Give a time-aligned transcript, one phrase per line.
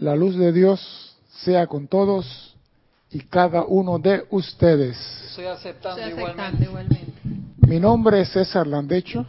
[0.00, 2.56] La luz de Dios sea con todos
[3.10, 4.96] y cada uno de ustedes.
[5.30, 6.64] Estoy aceptando, Estoy igualmente.
[6.64, 7.12] igualmente.
[7.66, 9.26] Mi nombre es César Landecho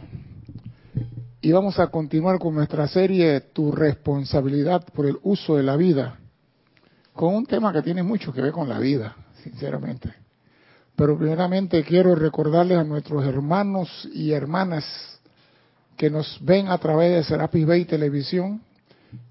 [1.40, 6.20] y vamos a continuar con nuestra serie Tu responsabilidad por el uso de la vida,
[7.14, 10.14] con un tema que tiene mucho que ver con la vida, sinceramente.
[10.94, 14.84] Pero primeramente quiero recordarles a nuestros hermanos y hermanas
[15.96, 18.62] que nos ven a través de Serapis Bay Televisión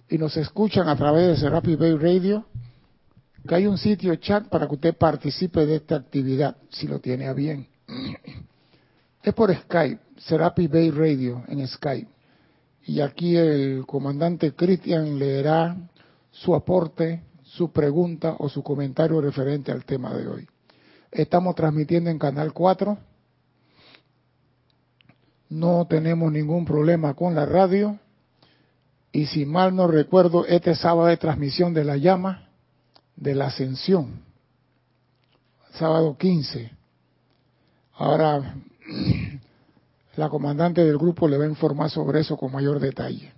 [0.10, 2.46] y nos escuchan a través de Serapis Bay Radio,
[3.48, 7.27] que hay un sitio chat para que usted participe de esta actividad, si lo tiene
[7.27, 7.68] a bien.
[9.22, 12.08] Es por Skype, Serapis Bay Radio en Skype.
[12.85, 15.76] Y aquí el comandante Cristian leerá
[16.32, 20.48] su aporte, su pregunta o su comentario referente al tema de hoy.
[21.12, 22.98] Estamos transmitiendo en Canal 4.
[25.49, 27.99] No tenemos ningún problema con la radio.
[29.12, 32.49] Y si mal no recuerdo, este sábado de transmisión de la llama
[33.16, 34.22] de la ascensión.
[35.74, 36.71] Sábado 15.
[37.93, 38.55] Ahora
[40.15, 43.34] la comandante del grupo le va a informar sobre eso con mayor detalle.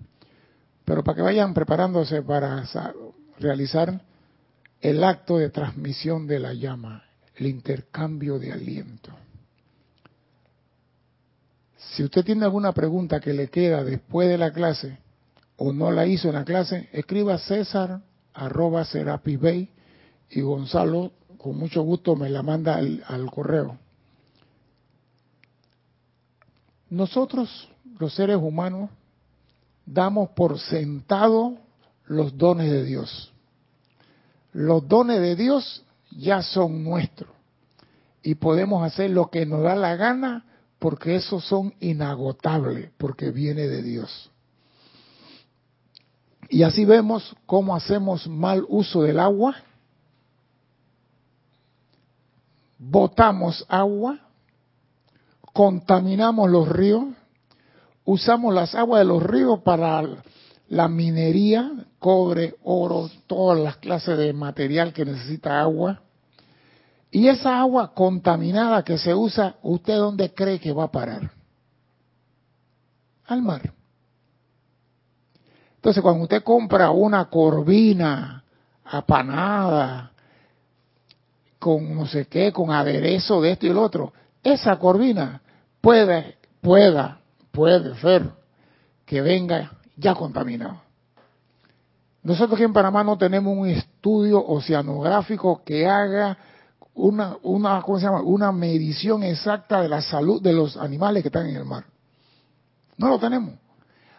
[0.84, 2.64] Pero para que vayan preparándose para
[3.40, 4.02] realizar
[4.82, 7.04] el acto de transmisión de la llama,
[7.36, 9.12] el intercambio de aliento.
[11.78, 14.98] Si usted tiene alguna pregunta que le queda después de la clase
[15.64, 18.02] o no la hizo en la clase, escriba César
[18.34, 19.70] arroba Serapis
[20.32, 23.78] y Gonzalo con mucho gusto me la manda al, al correo.
[26.90, 28.90] Nosotros, los seres humanos,
[29.86, 31.58] damos por sentado
[32.06, 33.32] los dones de Dios.
[34.54, 37.30] Los dones de Dios ya son nuestros
[38.24, 40.44] y podemos hacer lo que nos da la gana
[40.80, 44.31] porque esos son inagotables, porque viene de Dios.
[46.52, 49.56] Y así vemos cómo hacemos mal uso del agua,
[52.78, 54.20] botamos agua,
[55.54, 57.06] contaminamos los ríos,
[58.04, 60.04] usamos las aguas de los ríos para
[60.68, 66.02] la minería, cobre, oro, todas las clases de material que necesita agua.
[67.12, 71.32] Y esa agua contaminada que se usa, ¿usted dónde cree que va a parar?
[73.26, 73.74] Al mar.
[75.82, 78.44] Entonces, cuando usted compra una corvina
[78.86, 80.12] apanada,
[81.58, 85.42] con no sé qué, con aderezo de esto y el otro, esa corvina
[85.82, 87.20] puede, pueda,
[87.52, 88.30] puede ser
[89.08, 90.82] que venga ya contaminado.
[92.22, 96.38] Nosotros aquí en Panamá no tenemos un estudio oceanográfico que haga
[96.94, 98.22] una, una, ¿cómo se llama?
[98.22, 101.86] una medición exacta de la salud de los animales que están en el mar.
[102.98, 103.61] No lo tenemos.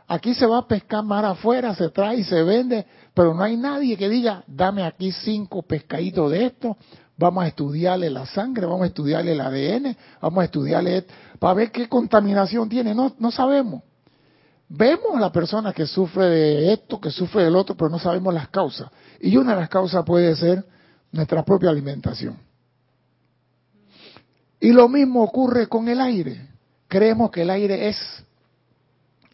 [0.08, 3.56] Aquí se va a pescar mar afuera, se trae y se vende, pero no hay
[3.56, 6.76] nadie que diga, dame aquí cinco pescaditos de esto,
[7.16, 11.06] vamos a estudiarle la sangre, vamos a estudiarle el ADN, vamos a estudiarle
[11.38, 12.94] para ver qué contaminación tiene.
[12.94, 13.82] No, no sabemos.
[14.68, 18.32] Vemos a la persona que sufre de esto, que sufre del otro, pero no sabemos
[18.32, 18.90] las causas.
[19.20, 20.64] Y una de las causas puede ser
[21.12, 22.38] nuestra propia alimentación.
[24.58, 26.48] Y lo mismo ocurre con el aire.
[26.88, 27.98] Creemos que el aire es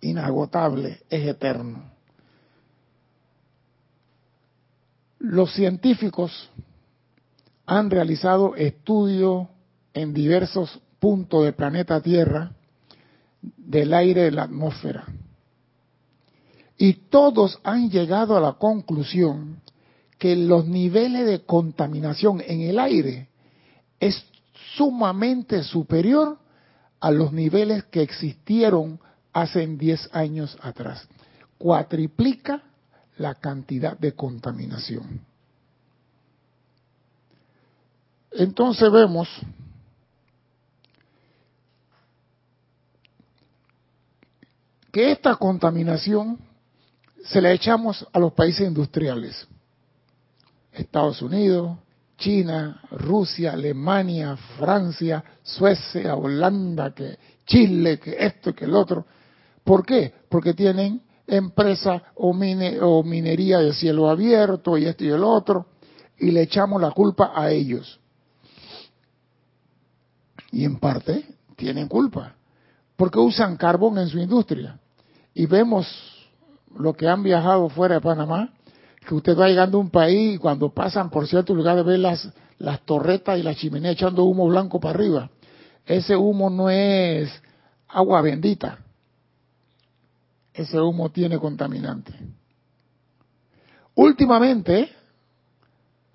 [0.00, 1.90] inagotable, es eterno.
[5.18, 6.50] Los científicos
[7.66, 9.48] han realizado estudios
[9.92, 12.52] en diversos puntos del planeta Tierra
[13.42, 15.04] del aire de la atmósfera.
[16.76, 19.60] Y todos han llegado a la conclusión
[20.18, 23.28] que los niveles de contaminación en el aire
[24.00, 24.24] es
[24.76, 26.38] sumamente superior
[27.00, 29.00] a los niveles que existieron
[29.40, 31.06] hace 10 años atrás.
[31.58, 32.62] Cuatriplica
[33.16, 35.20] la cantidad de contaminación.
[38.30, 39.28] Entonces vemos
[44.92, 46.38] que esta contaminación
[47.24, 49.46] se la echamos a los países industriales.
[50.72, 51.78] Estados Unidos,
[52.16, 59.06] China, Rusia, Alemania, Francia, Suecia, Holanda, que Chile, que esto, que el otro.
[59.68, 60.14] ¿Por qué?
[60.30, 65.66] Porque tienen empresa o, mine, o minería de cielo abierto y esto y el otro,
[66.18, 68.00] y le echamos la culpa a ellos.
[70.52, 71.22] Y en parte
[71.54, 72.34] tienen culpa,
[72.96, 74.80] porque usan carbón en su industria.
[75.34, 75.86] Y vemos
[76.74, 78.54] lo que han viajado fuera de Panamá,
[79.06, 82.26] que usted va llegando a un país y cuando pasan por cierto lugar ve las,
[82.56, 85.30] las torretas y la chimenea echando humo blanco para arriba.
[85.84, 87.30] Ese humo no es
[87.86, 88.78] agua bendita.
[90.58, 92.12] Ese humo tiene contaminante.
[93.94, 94.90] Últimamente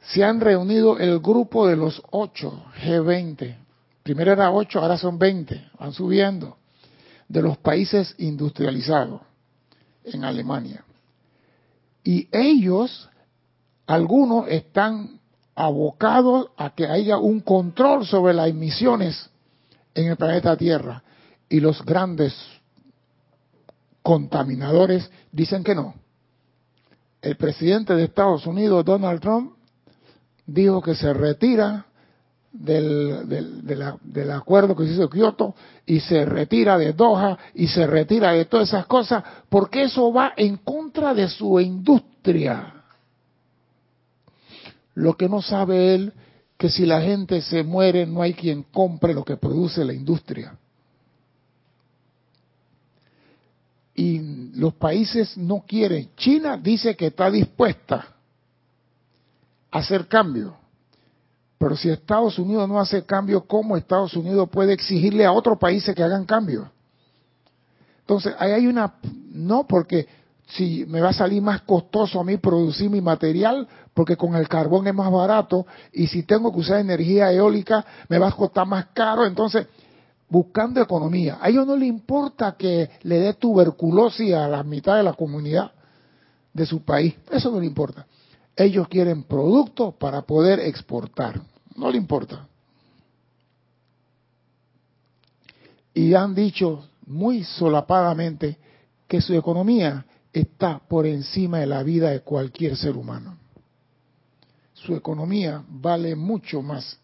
[0.02, 3.56] se han reunido el grupo de los ocho, G20.
[4.04, 6.58] Primero era ocho, ahora son 20, van subiendo,
[7.30, 9.22] de los países industrializados
[10.04, 10.84] en Alemania.
[12.04, 13.10] Y ellos,
[13.88, 15.22] algunos están
[15.56, 19.30] abocados a que haya un control sobre las emisiones
[19.96, 21.02] en el planeta Tierra.
[21.48, 22.36] Y los grandes
[24.04, 25.96] contaminadores dicen que no.
[27.22, 29.54] El presidente de Estados Unidos, Donald Trump,
[30.46, 31.86] dijo que se retira
[32.52, 33.28] del,
[34.04, 35.56] del, acuerdo que se hizo Kioto
[35.86, 40.34] y se retira de Doha y se retira de todas esas cosas porque eso va
[40.38, 42.84] en contra de su industria.
[44.94, 46.14] Lo que no sabe él
[46.58, 50.56] que si la gente se muere no hay quien compre lo que produce la industria.
[53.96, 56.10] Y los países no quieren.
[56.16, 58.08] China dice que está dispuesta
[59.72, 60.56] a hacer cambio.
[61.58, 65.96] Pero si Estados Unidos no hace cambio, ¿cómo Estados Unidos puede exigirle a otros países
[65.96, 66.70] que hagan cambio?
[68.00, 68.96] Entonces, ahí hay una...
[69.32, 70.08] No, porque
[70.48, 74.50] si me va a salir más costoso a mí producir mi material, porque con el
[74.50, 78.68] carbón es más barato, y si tengo que usar energía eólica, me va a costar
[78.68, 79.26] más caro.
[79.26, 79.68] Entonces,
[80.34, 81.38] buscando economía.
[81.40, 85.72] A ellos no les importa que le dé tuberculosis a la mitad de la comunidad
[86.52, 87.14] de su país.
[87.30, 88.08] Eso no le importa.
[88.56, 91.40] Ellos quieren productos para poder exportar.
[91.76, 92.48] No le importa.
[95.94, 98.58] Y han dicho muy solapadamente
[99.08, 100.04] que su economía
[100.34, 103.38] está por encima de la vida de cualquier ser humano.
[104.74, 106.98] Su economía vale mucho más.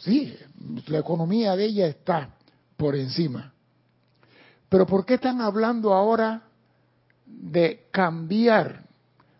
[0.00, 0.36] Sí,
[0.86, 2.30] la economía de ella está
[2.76, 3.52] por encima.
[4.68, 6.42] Pero ¿por qué están hablando ahora
[7.26, 8.84] de cambiar?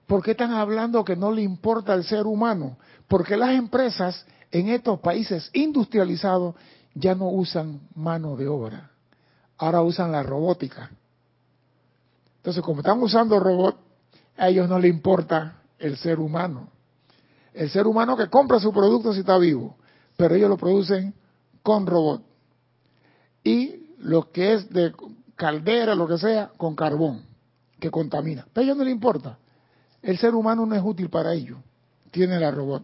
[0.07, 2.77] ¿Por qué están hablando que no le importa al ser humano?
[3.09, 6.55] Porque las empresas en estos países industrializados
[6.95, 8.91] ya no usan mano de obra,
[9.57, 10.91] ahora usan la robótica.
[12.37, 13.79] Entonces, como están usando robots,
[14.37, 16.69] a ellos no le importa el ser humano.
[17.55, 19.77] El ser humano que compra su producto si está vivo,
[20.17, 21.15] pero ellos lo producen
[21.63, 22.23] con robot.
[23.45, 24.93] Y lo que es de
[25.37, 27.23] caldera, lo que sea, con carbón,
[27.81, 28.47] que contamina.
[28.53, 29.39] Pero a ellos no le importa.
[30.01, 31.59] El ser humano no es útil para ellos.
[32.11, 32.83] Tiene la robot.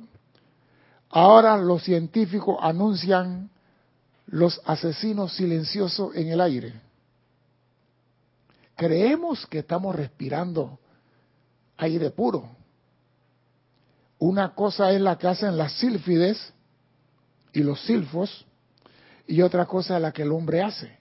[1.11, 3.51] Ahora los científicos anuncian
[4.27, 6.89] los asesinos silenciosos en el aire
[8.79, 10.79] creemos que estamos respirando
[11.79, 12.49] aire puro.
[14.21, 16.55] Una cosa es la que hacen las sílfides
[17.59, 18.47] y los silfos,
[19.27, 20.97] y otra cosa es la que el hombre hace.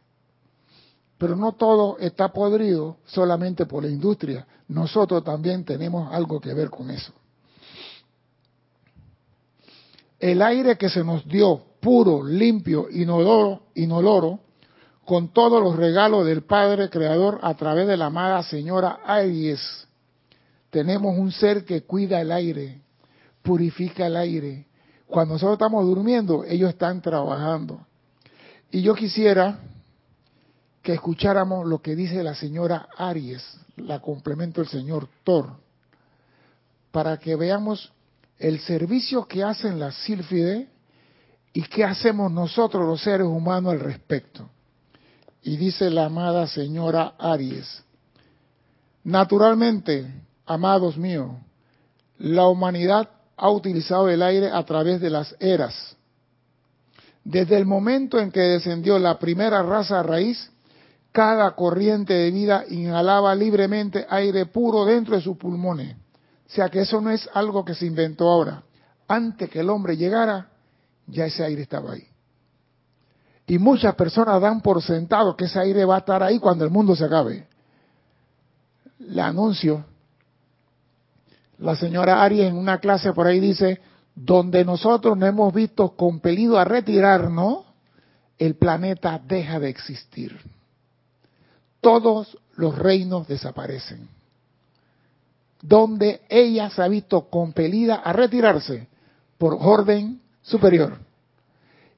[1.18, 4.45] Pero no todo está podrido solamente por la industria.
[4.68, 7.13] Nosotros también tenemos algo que ver con eso.
[10.19, 14.39] El aire que se nos dio, puro, limpio, inoloro, inoloro
[15.06, 19.88] con todos los regalos del Padre Creador a través de la amada señora Aries.
[20.71, 22.81] Tenemos un ser que cuida el aire,
[23.44, 24.67] purifica el aire.
[25.07, 27.86] Cuando nosotros estamos durmiendo, ellos están trabajando.
[28.69, 29.59] Y yo quisiera
[30.83, 33.44] que escucháramos lo que dice la señora Aries,
[33.77, 35.51] la complemento del señor Thor,
[36.92, 37.92] para que veamos
[38.37, 40.68] el servicio que hacen las sílfides
[41.54, 44.49] y qué hacemos nosotros los seres humanos al respecto.
[45.42, 47.83] Y dice la amada señora Aries,
[49.04, 50.06] naturalmente,
[50.45, 51.31] amados míos,
[52.18, 55.95] la humanidad ha utilizado el aire a través de las eras.
[57.23, 60.49] Desde el momento en que descendió la primera raza raíz,
[61.11, 65.95] cada corriente de vida inhalaba libremente aire puro dentro de sus pulmones.
[65.95, 68.63] O sea que eso no es algo que se inventó ahora.
[69.07, 70.49] Antes que el hombre llegara,
[71.06, 72.07] ya ese aire estaba ahí.
[73.47, 76.71] Y muchas personas dan por sentado que ese aire va a estar ahí cuando el
[76.71, 77.47] mundo se acabe.
[78.99, 79.85] Le anuncio.
[81.59, 83.80] La señora Arias en una clase por ahí dice,
[84.16, 87.66] donde nosotros nos hemos visto compelidos a retirarnos,
[88.37, 90.37] el planeta deja de existir.
[91.81, 94.07] Todos los reinos desaparecen.
[95.61, 98.87] Donde ella se ha visto compelida a retirarse
[99.37, 100.97] por orden superior.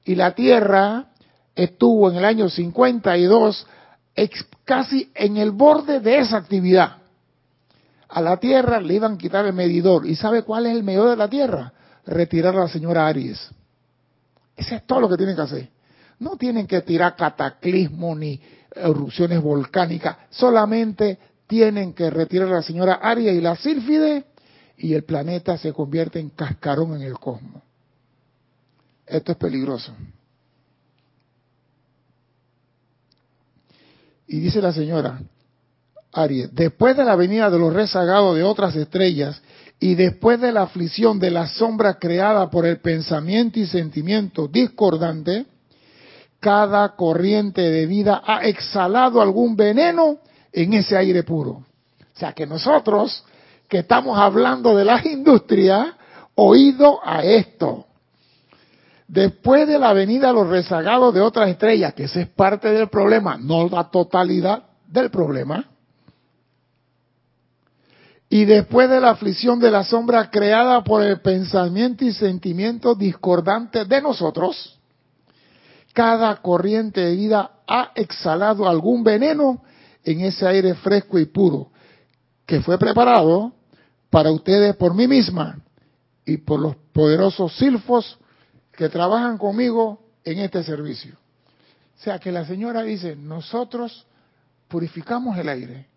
[0.04, 1.06] Y la Tierra
[1.54, 3.66] estuvo en el año 52
[4.64, 6.99] casi en el borde de esa actividad.
[8.10, 10.06] A la Tierra le iban a quitar el medidor.
[10.06, 11.72] ¿Y sabe cuál es el medidor de la Tierra?
[12.06, 13.50] Retirar a la señora Aries.
[14.56, 15.70] Eso es todo lo que tienen que hacer.
[16.18, 18.40] No tienen que tirar cataclismo ni
[18.74, 24.24] erupciones volcánicas, solamente tienen que retirar a la señora Aria y la sílfide
[24.76, 27.62] y el planeta se convierte en cascarón en el cosmos.
[29.06, 29.92] Esto es peligroso.
[34.28, 35.20] Y dice la señora
[36.12, 39.40] Aries, después de la venida de los rezagados de otras estrellas
[39.78, 45.46] y después de la aflicción de la sombra creada por el pensamiento y sentimiento discordante,
[46.40, 50.18] cada corriente de vida ha exhalado algún veneno
[50.52, 51.50] en ese aire puro.
[51.50, 53.24] O sea que nosotros,
[53.68, 55.94] que estamos hablando de las industrias,
[56.34, 57.86] oído a esto.
[59.06, 62.88] Después de la venida de los rezagados de otras estrellas, que ese es parte del
[62.88, 65.68] problema, no la totalidad del problema,
[68.32, 73.84] y después de la aflicción de la sombra creada por el pensamiento y sentimiento discordante
[73.84, 74.78] de nosotros,
[75.92, 79.64] cada corriente de vida ha exhalado algún veneno
[80.04, 81.72] en ese aire fresco y puro
[82.46, 83.52] que fue preparado
[84.10, 85.58] para ustedes por mí misma
[86.24, 88.16] y por los poderosos silfos
[88.70, 91.16] que trabajan conmigo en este servicio.
[91.98, 94.06] O sea que la señora dice, nosotros
[94.68, 95.89] purificamos el aire,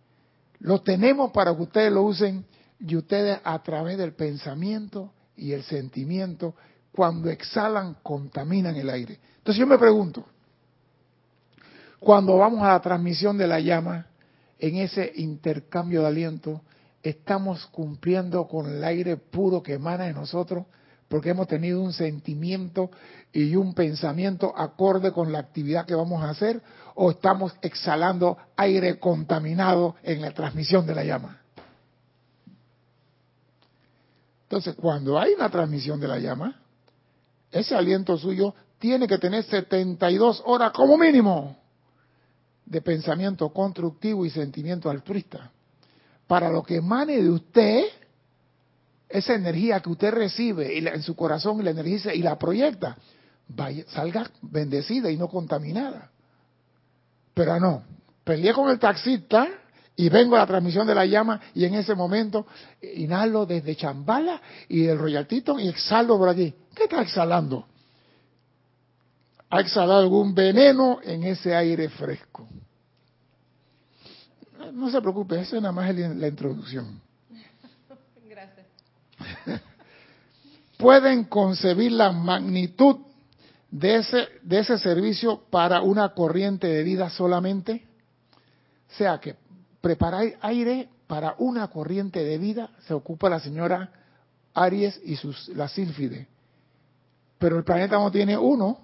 [0.63, 2.45] lo tenemos para que ustedes lo usen
[2.79, 6.55] y ustedes a través del pensamiento y el sentimiento,
[6.93, 9.19] cuando exhalan, contaminan el aire.
[9.37, 10.25] Entonces yo me pregunto,
[11.99, 14.07] cuando vamos a la transmisión de la llama,
[14.57, 16.61] en ese intercambio de aliento,
[17.01, 20.65] estamos cumpliendo con el aire puro que emana de nosotros,
[21.13, 22.89] porque hemos tenido un sentimiento
[23.31, 26.59] y un pensamiento acorde con la actividad que vamos a hacer,
[26.95, 31.39] o estamos exhalando aire contaminado en la transmisión de la llama.
[34.41, 36.59] Entonces, cuando hay una transmisión de la llama,
[37.51, 41.55] ese aliento suyo tiene que tener 72 horas como mínimo
[42.65, 45.51] de pensamiento constructivo y sentimiento altruista.
[46.25, 47.83] Para lo que emane de usted,
[49.13, 52.97] esa energía que usted recibe en su corazón y la energiza y la proyecta,
[53.47, 56.09] vaya, salga bendecida y no contaminada.
[57.35, 57.83] Pero no,
[58.23, 59.47] peleé con el taxista
[59.95, 62.47] y vengo a la transmisión de la llama y en ese momento
[62.81, 66.51] inhalo desde Chambala y el Royaltito y exhalo por allí.
[66.75, 67.67] ¿Qué está exhalando?
[69.51, 72.47] Ha exhalado algún veneno en ese aire fresco.
[74.73, 76.99] No se preocupe, eso es nada más la introducción.
[80.83, 82.97] Pueden concebir la magnitud
[83.71, 87.87] de ese, de ese servicio para una corriente de vida solamente.
[88.91, 89.37] O sea que
[89.79, 93.93] preparar aire para una corriente de vida se ocupa la señora
[94.53, 96.27] Aries y sus, la sílfide.
[97.39, 98.77] Pero el planeta no tiene uno,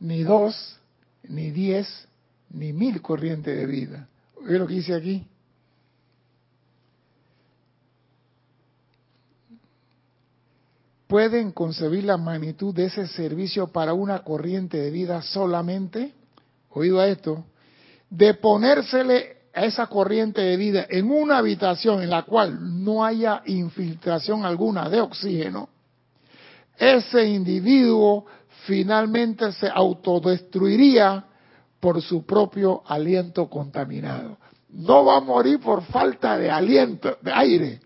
[0.00, 0.78] ni dos,
[1.22, 2.06] ni diez,
[2.50, 4.08] ni mil corrientes de vida.
[4.42, 5.26] ¿Ve lo que dice aquí?
[11.14, 16.12] ¿Pueden concebir la magnitud de ese servicio para una corriente de vida solamente?
[16.70, 17.44] Oído a esto,
[18.10, 23.42] de ponérsele a esa corriente de vida en una habitación en la cual no haya
[23.46, 25.68] infiltración alguna de oxígeno,
[26.76, 28.26] ese individuo
[28.66, 31.26] finalmente se autodestruiría
[31.78, 34.36] por su propio aliento contaminado.
[34.68, 37.80] No va a morir por falta de aliento, de aire,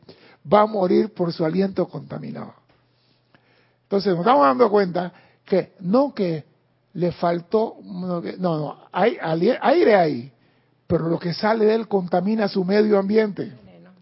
[0.51, 2.55] va a morir por su aliento contaminado.
[3.89, 5.11] Entonces nos estamos dando cuenta
[5.47, 6.45] que no que
[6.93, 10.31] le faltó, no, no, hay aire ahí,
[10.87, 13.45] pero lo que sale de él contamina su medio ambiente.
[13.65, 13.93] Veneno.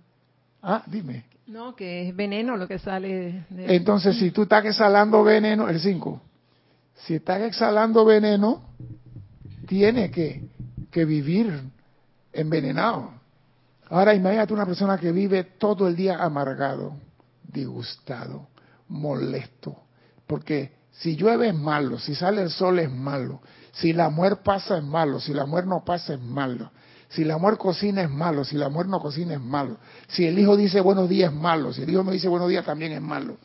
[0.61, 1.27] Ah, dime.
[1.47, 3.77] No, que es veneno lo que sale de...
[3.77, 6.21] Entonces, si tú estás exhalando veneno, el 5,
[6.95, 8.65] si estás exhalando veneno,
[9.69, 10.49] tiene que,
[10.91, 11.63] que vivir
[12.33, 13.13] envenenado.
[13.89, 16.95] Ahora imagínate una persona que vive todo el día amargado,
[17.45, 18.49] disgustado,
[18.89, 19.77] molesto,
[20.27, 23.41] porque si llueve es malo, si sale el sol es malo,
[23.73, 26.71] si la muerte pasa es malo, si la muerte no pasa es malo,
[27.09, 29.77] si la muerte cocina es malo, si la muerte no cocina es malo,
[30.09, 32.65] si el hijo dice buenos días es malo, si el hijo no dice buenos días
[32.65, 33.37] también es malo.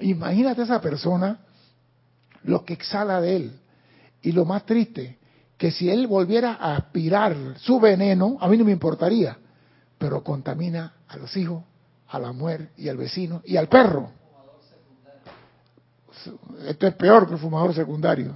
[0.00, 1.38] Imagínate esa persona,
[2.44, 3.60] lo que exhala de él.
[4.22, 5.18] Y lo más triste,
[5.56, 9.38] que si él volviera a aspirar su veneno, a mí no me importaría,
[9.98, 11.64] pero contamina a los hijos,
[12.08, 14.10] a la mujer y al vecino y al perro.
[16.66, 18.34] Esto es peor que el fumador secundario.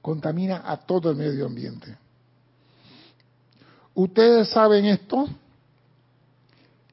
[0.00, 1.96] Contamina a todo el medio ambiente.
[3.94, 5.28] ¿Ustedes saben esto?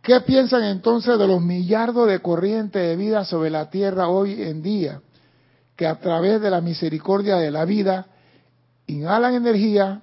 [0.01, 4.61] ¿Qué piensan entonces de los millardos de corrientes de vida sobre la tierra hoy en
[4.61, 5.01] día?
[5.81, 8.05] que a través de la misericordia de la vida
[8.85, 9.99] inhalan energía,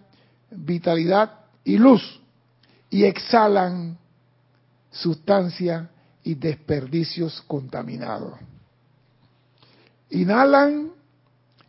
[0.50, 1.30] vitalidad
[1.62, 2.20] y luz
[2.90, 3.96] y exhalan
[4.90, 5.88] sustancia
[6.24, 8.32] y desperdicios contaminados.
[10.10, 10.92] Inhalan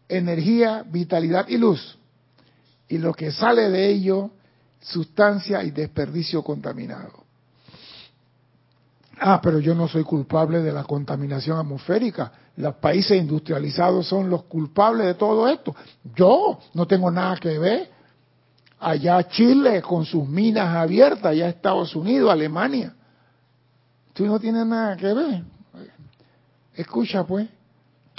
[0.09, 1.97] energía, vitalidad y luz.
[2.87, 4.31] Y lo que sale de ello,
[4.81, 7.23] sustancia y desperdicio contaminado.
[9.21, 12.31] Ah, pero yo no soy culpable de la contaminación atmosférica.
[12.55, 15.75] Los países industrializados son los culpables de todo esto.
[16.15, 17.91] Yo no tengo nada que ver.
[18.79, 22.95] Allá Chile con sus minas abiertas, allá Estados Unidos, Alemania.
[24.13, 25.43] Tú no tienes nada que ver.
[26.75, 27.49] Escucha pues,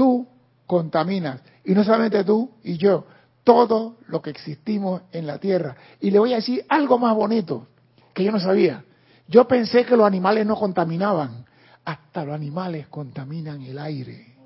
[0.01, 0.27] tú
[0.67, 1.43] contaminas.
[1.63, 3.05] Y no solamente tú y yo,
[3.45, 5.77] todo lo que existimos en la Tierra.
[6.01, 7.67] Y le voy a decir algo más bonito
[8.15, 8.83] que yo no sabía.
[9.29, 11.45] Yo pensé que los animales no contaminaban.
[11.85, 14.37] Hasta los animales contaminan el aire.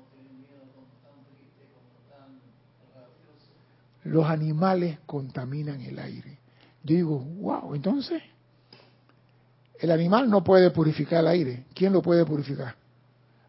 [4.03, 6.37] Los animales contaminan el aire.
[6.83, 8.21] Yo digo, wow, entonces,
[9.79, 11.65] el animal no puede purificar el aire.
[11.73, 12.75] ¿Quién lo puede purificar?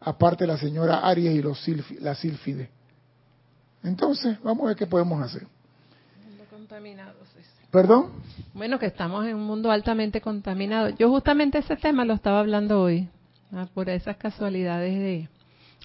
[0.01, 1.67] Aparte la señora Aries y los
[2.01, 2.71] la sílfide.
[3.83, 5.47] Entonces, vamos a ver qué podemos hacer.
[7.71, 8.07] ¿Perdón?
[8.55, 10.91] Bueno, que estamos en un mundo altamente contaminado.
[10.91, 13.09] Yo justamente ese tema lo estaba hablando hoy,
[13.53, 15.29] ah, por esas casualidades de,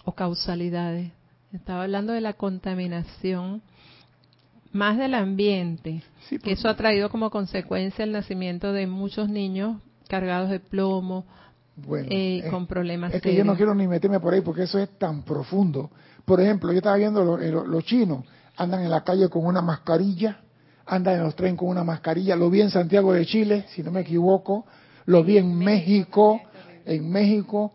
[0.05, 1.11] o causalidades.
[1.51, 3.61] Estaba hablando de la contaminación
[4.71, 6.01] más del ambiente,
[6.43, 11.25] que eso ha traído como consecuencia el nacimiento de muchos niños cargados de plomo,
[12.09, 13.13] eh, con problemas.
[13.13, 15.91] Es que yo no quiero ni meterme por ahí porque eso es tan profundo.
[16.25, 18.25] Por ejemplo, yo estaba viendo eh, los chinos
[18.57, 20.39] andan en la calle con una mascarilla
[20.85, 22.35] anda en los trenes con una mascarilla.
[22.35, 24.65] Lo vi en Santiago de Chile, si no me equivoco.
[25.05, 26.41] Lo vi en México,
[26.85, 27.73] en México.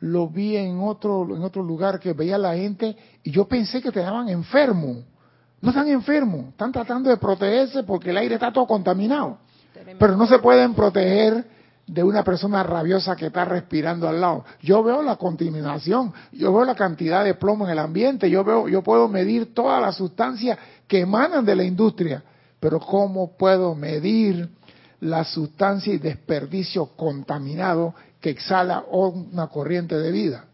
[0.00, 3.80] Lo vi en otro, en otro lugar que veía a la gente y yo pensé
[3.80, 4.98] que estaban enfermos.
[5.60, 9.38] No están enfermos, están tratando de protegerse porque el aire está todo contaminado.
[9.98, 11.44] Pero no se pueden proteger
[11.86, 14.44] de una persona rabiosa que está respirando al lado.
[14.62, 18.68] Yo veo la contaminación, yo veo la cantidad de plomo en el ambiente, yo veo,
[18.68, 22.22] yo puedo medir todas las sustancias que emanan de la industria
[22.62, 24.48] pero ¿cómo puedo medir
[25.00, 30.44] la sustancia y desperdicio contaminado que exhala una corriente de vida?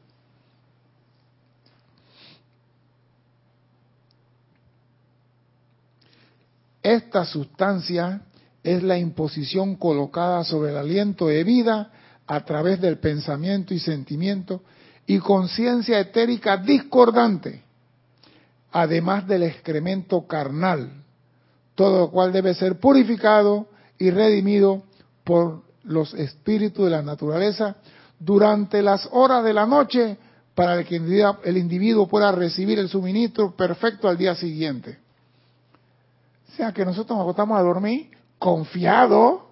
[6.83, 8.23] Esta sustancia
[8.75, 11.91] es la imposición colocada sobre el aliento de vida
[12.27, 14.63] a través del pensamiento y sentimiento
[15.07, 17.63] y conciencia etérica discordante,
[18.73, 21.05] además del excremento carnal
[21.79, 24.83] todo lo cual debe ser purificado y redimido
[25.23, 27.77] por los espíritus de la naturaleza
[28.19, 30.19] durante las horas de la noche
[30.57, 34.99] para que el individuo pueda recibir el suministro perfecto al día siguiente.
[36.49, 39.49] O sea que nosotros nos acostamos a dormir confiado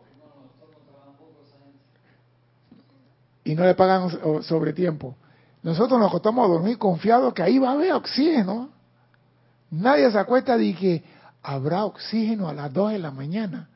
[3.44, 5.14] y no le pagan sobre tiempo.
[5.62, 8.70] Nosotros nos acostamos a dormir confiados que ahí va a haber oxígeno.
[9.70, 11.04] Nadie se acuesta de que
[11.42, 13.68] habrá oxígeno a las 2 de la mañana.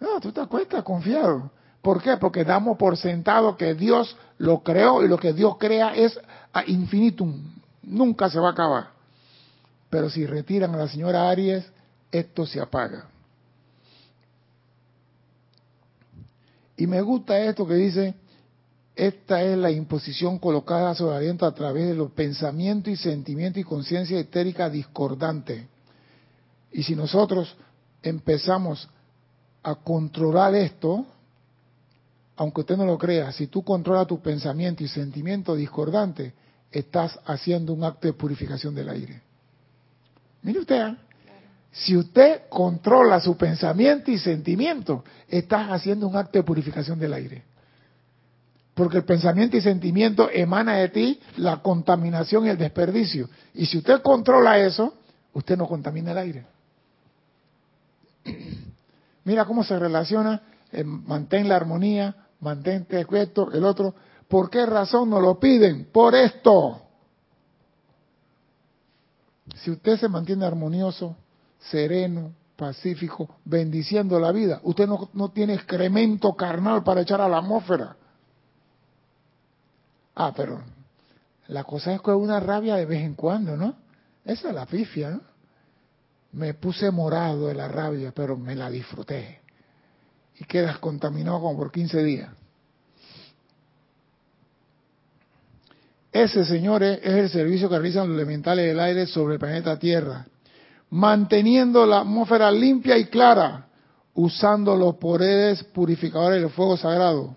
[0.00, 1.50] No, tú te acuestas confiado.
[1.82, 2.16] ¿Por qué?
[2.16, 6.18] Porque damos por sentado que Dios lo creó y lo que Dios crea es
[6.52, 7.34] a infinitum.
[7.82, 8.90] Nunca se va a acabar.
[9.90, 11.70] Pero si retiran a la señora Aries,
[12.10, 13.11] esto se apaga.
[16.82, 18.14] Y me gusta esto que dice,
[18.96, 23.60] esta es la imposición colocada sobre el aliento a través de los pensamientos y sentimientos
[23.60, 25.68] y conciencia etérica discordante
[26.72, 27.54] y si nosotros
[28.02, 28.88] empezamos
[29.62, 31.06] a controlar esto,
[32.34, 36.34] aunque usted no lo crea, si tú controlas tu pensamiento y sentimiento discordante,
[36.72, 39.22] estás haciendo un acto de purificación del aire.
[40.42, 40.98] Mire usted, ¿ah?
[41.72, 47.44] Si usted controla su pensamiento y sentimiento, estás haciendo un acto de purificación del aire.
[48.74, 53.28] Porque el pensamiento y sentimiento emana de ti la contaminación y el desperdicio.
[53.54, 54.94] Y si usted controla eso,
[55.32, 56.46] usted no contamina el aire.
[59.24, 63.94] Mira cómo se relaciona, eh, mantén la armonía, mantente esto, el otro.
[64.28, 65.86] ¿Por qué razón nos lo piden?
[65.90, 66.82] Por esto.
[69.56, 71.16] Si usted se mantiene armonioso,
[71.70, 77.38] sereno, pacífico, bendiciendo la vida, usted no, no tiene excremento carnal para echar a la
[77.38, 77.96] atmósfera.
[80.14, 80.62] Ah, pero
[81.48, 83.74] la cosa es que una rabia de vez en cuando, ¿no?
[84.24, 85.32] Esa es la pifia, ¿no?
[86.32, 89.40] me puse morado de la rabia, pero me la disfruté.
[90.38, 92.30] Y quedas contaminado como por 15 días.
[96.10, 100.26] Ese, señores, es el servicio que realizan los elementales del aire sobre el planeta Tierra,
[100.92, 103.66] manteniendo la atmósfera limpia y clara,
[104.14, 107.34] usando los poderes purificadores del fuego sagrado,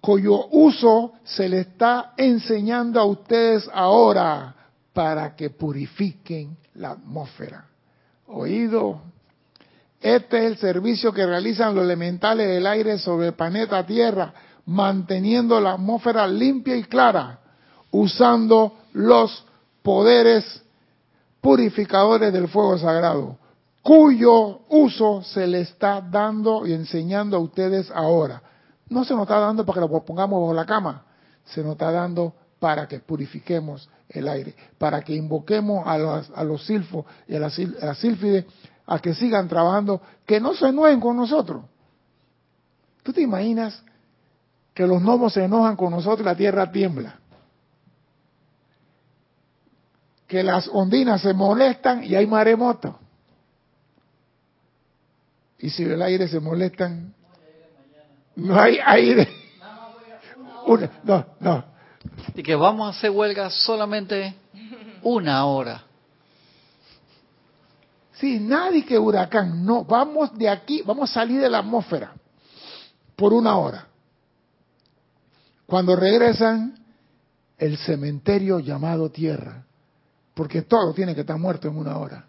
[0.00, 4.56] cuyo uso se le está enseñando a ustedes ahora
[4.92, 7.66] para que purifiquen la atmósfera.
[8.26, 9.00] Oído,
[10.00, 14.34] este es el servicio que realizan los elementales del aire sobre el planeta Tierra,
[14.66, 17.38] manteniendo la atmósfera limpia y clara,
[17.92, 19.44] usando los
[19.82, 20.61] poderes
[21.42, 23.36] purificadores del fuego sagrado,
[23.82, 28.40] cuyo uso se le está dando y enseñando a ustedes ahora.
[28.88, 31.02] No se nos está dando para que lo pongamos bajo la cama,
[31.44, 35.98] se nos está dando para que purifiquemos el aire, para que invoquemos a
[36.44, 38.46] los, silfos y a las, a sílfides
[38.86, 41.64] a que sigan trabajando, que no se enojen con nosotros.
[43.02, 43.82] ¿Tú te imaginas
[44.74, 47.18] que los gnomos se enojan con nosotros y la tierra tiembla?
[50.32, 52.98] Que las ondinas se molestan y hay maremoto.
[55.58, 57.12] Y si el aire se molestan,
[58.36, 59.28] no hay aire.
[61.04, 61.64] no, no.
[62.34, 64.34] Y que vamos a hacer huelga solamente
[65.02, 65.84] una hora.
[68.14, 69.66] Sí, nadie que huracán.
[69.66, 72.14] No, vamos de aquí, vamos a salir de la atmósfera
[73.16, 73.86] por una hora.
[75.66, 76.82] Cuando regresan,
[77.58, 79.66] el cementerio llamado tierra.
[80.34, 82.26] Porque todo tiene que estar muerto en una hora.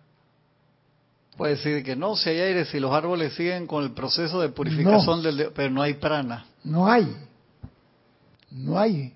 [1.37, 4.49] Puede decir que no, si hay aire, si los árboles siguen con el proceso de
[4.49, 5.51] purificación del...
[5.55, 6.45] Pero no hay prana.
[6.63, 7.15] No hay.
[8.51, 9.13] No hay.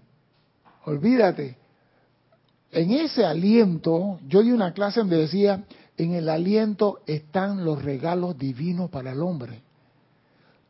[0.86, 1.58] Olvídate.
[2.72, 5.64] En ese aliento, yo di una clase donde decía,
[5.98, 9.62] en el aliento están los regalos divinos para el hombre.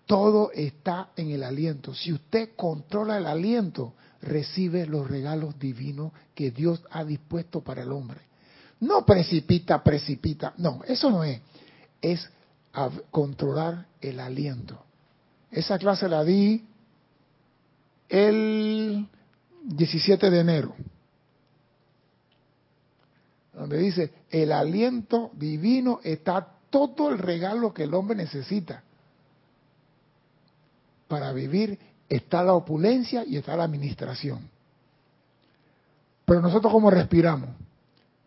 [0.06, 1.94] Todo está en el aliento.
[1.94, 7.92] Si usted controla el aliento, recibe los regalos divinos que Dios ha dispuesto para el
[7.92, 8.22] hombre.
[8.80, 10.54] No precipita, precipita.
[10.58, 11.42] No, eso no es.
[12.02, 12.30] Es
[13.10, 14.84] controlar el aliento.
[15.52, 16.64] Esa clase la di
[18.10, 19.08] el
[19.64, 20.76] 17 de enero,
[23.54, 28.84] donde dice, el aliento divino está todo el regalo que el hombre necesita
[31.08, 31.80] para vivir.
[32.10, 34.50] Está la opulencia y está la administración.
[36.26, 37.50] Pero nosotros cómo respiramos?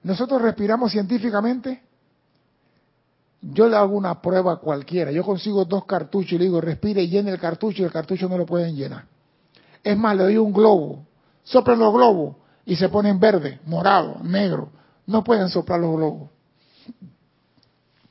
[0.03, 1.83] Nosotros respiramos científicamente.
[3.43, 5.11] Yo le hago una prueba cualquiera.
[5.12, 8.29] Yo consigo dos cartuchos y le digo, respire y llene el cartucho y el cartucho
[8.29, 9.05] no lo pueden llenar.
[9.83, 11.05] Es más, le doy un globo.
[11.43, 14.71] Soplan los globos y se ponen verde, morado, negro.
[15.07, 16.31] No pueden soplar los globos.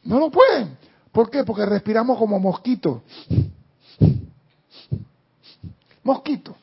[0.03, 0.77] No lo pueden.
[1.11, 1.43] ¿Por qué?
[1.43, 3.01] Porque respiramos como mosquitos.
[6.09, 6.55] Mosquito.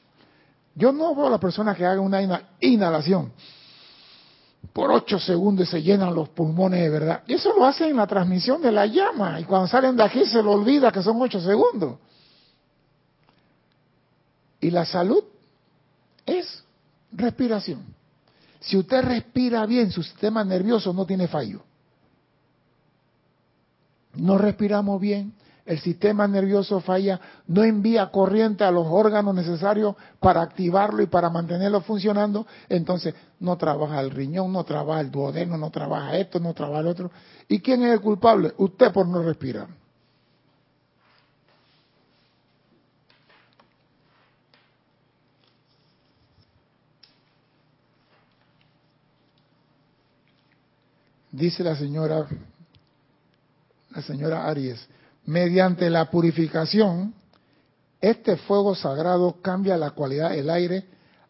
[0.75, 2.21] Yo no veo a la persona que haga una
[2.61, 3.33] inhalación
[4.73, 7.23] por ocho segundos se llenan los pulmones de verdad.
[7.27, 9.41] Y eso lo hacen en la transmisión de la llama.
[9.41, 11.99] Y cuando salen de aquí se lo olvida que son ocho segundos.
[14.61, 15.25] Y la salud
[16.25, 16.63] es
[17.13, 17.85] respiración.
[18.61, 21.63] Si usted respira bien, su sistema nervioso no tiene fallo.
[24.15, 25.33] No respiramos bien,
[25.67, 31.29] el sistema nervioso falla, no envía corriente a los órganos necesarios para activarlo y para
[31.29, 36.55] mantenerlo funcionando, entonces no trabaja el riñón, no trabaja el duodeno, no trabaja esto, no
[36.55, 37.11] trabaja el otro.
[37.49, 38.55] ¿Y quién es el culpable?
[38.57, 39.67] Usted por no respirar.
[51.33, 52.27] Dice la señora,
[53.91, 54.89] la señora Aries,
[55.27, 57.15] Mediante la purificación,
[58.01, 60.85] este fuego sagrado cambia la cualidad del aire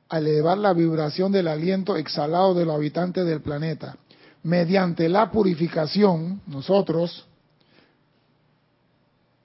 [0.09, 3.97] al elevar la vibración del aliento exhalado de los habitantes del planeta.
[4.43, 7.27] Mediante la purificación, nosotros,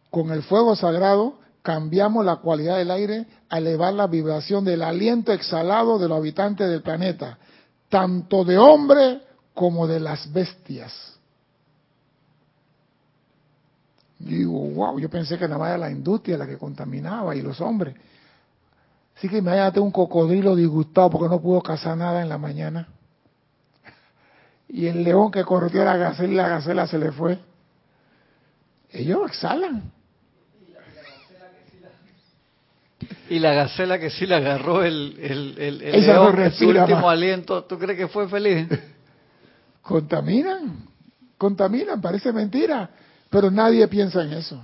[0.10, 5.32] con el fuego sagrado, cambiamos la cualidad del aire al elevar la vibración del aliento
[5.32, 7.38] exhalado de los habitantes del planeta,
[7.90, 9.22] tanto de hombre
[9.54, 11.11] como de las bestias.
[14.26, 17.60] Digo, wow, yo pensé que nada más era la industria la que contaminaba y los
[17.62, 17.96] hombres.
[19.18, 22.88] Así que imagínate un cocodrilo disgustado porque no pudo cazar nada en la mañana.
[24.68, 27.38] Y el león que corrió a la gacela y la gacela se le fue.
[28.92, 29.92] Ellos exhalan.
[33.30, 37.64] Y la gacela que sí le agarró el, el, el, el león, su último aliento,
[37.64, 38.68] ¿tú crees que fue feliz?
[39.82, 40.86] contaminan,
[41.38, 42.90] contaminan, parece mentira.
[43.32, 44.62] Pero nadie piensa en eso.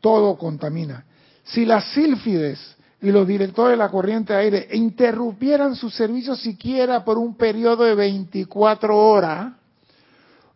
[0.00, 1.06] Todo contamina.
[1.44, 7.04] Si las sílfides y los directores de la corriente de aire interrumpieran su servicio siquiera
[7.04, 9.52] por un periodo de 24 horas,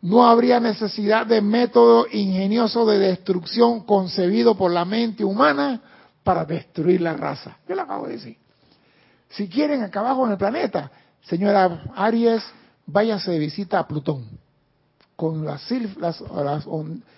[0.03, 5.81] no habría necesidad de método ingenioso de destrucción concebido por la mente humana
[6.25, 7.59] para destruir la raza.
[7.69, 8.37] Yo lo acabo de decir.
[9.31, 10.91] Si quieren acabar con el planeta,
[11.23, 12.43] señora Aries,
[12.87, 14.48] váyase de visita a Plutón
[15.19, 15.67] con las,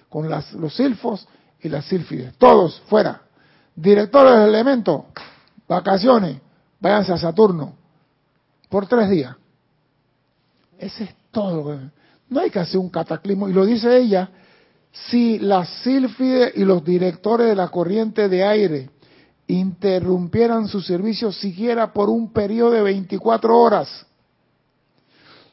[0.09, 1.29] con los silfos
[1.61, 3.21] y las sílfides, todos fuera.
[3.77, 5.09] Directores del elemento,
[5.69, 6.39] vacaciones,
[6.81, 7.75] váyanse a Saturno
[8.71, 9.37] por tres días.
[10.79, 11.79] Ese es todo.
[12.31, 13.51] No hay que hacer un cataclismo.
[13.51, 14.31] Y lo dice ella,
[15.11, 18.89] si las sílfides y los directores de la corriente de aire
[19.47, 24.07] interrumpieran su servicio siquiera por un periodo de 24 horas,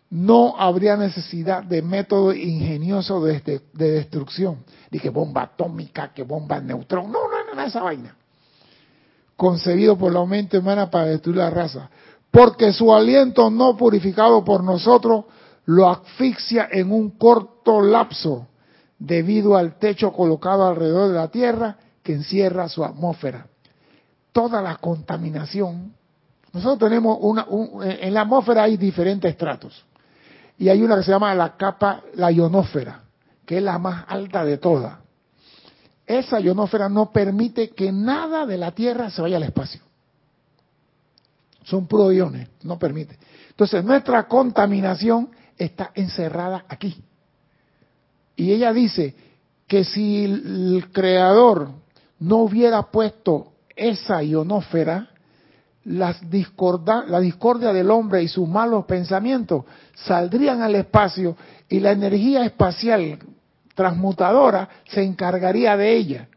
[0.10, 4.64] no habría necesidad de método ingenioso de, destrucción.
[4.90, 7.12] Dije bomba atómica, que bomba neutrón.
[7.12, 8.16] No, no, no, no, esa vaina.
[9.36, 11.90] Concebido por la mente humana para destruir la raza.
[12.32, 15.26] Porque su aliento no purificado por nosotros
[15.66, 18.48] lo asfixia en un corto lapso
[18.98, 23.48] debido al techo colocado alrededor de la Tierra que encierra su atmósfera.
[24.32, 25.94] Toda la contaminación.
[26.54, 27.46] Nosotros tenemos una,
[27.84, 29.84] en la atmósfera hay diferentes estratos
[30.58, 33.04] y hay una que se llama la capa, la ionósfera,
[33.46, 34.98] que es la más alta de todas.
[36.06, 39.82] Esa ionósfera no permite que nada de la Tierra se vaya al espacio.
[41.64, 43.18] Son puros iones, no permite.
[43.50, 47.04] Entonces nuestra contaminación está encerrada aquí.
[48.36, 49.16] Y ella dice
[49.68, 51.70] que si el creador
[52.20, 55.10] no hubiera puesto esa ionósfera,
[55.88, 59.64] la discordia del hombre y sus malos pensamientos
[59.96, 61.38] saldrían al espacio
[61.70, 63.20] y la energía espacial
[63.74, 66.28] transmutadora se encargaría de ella.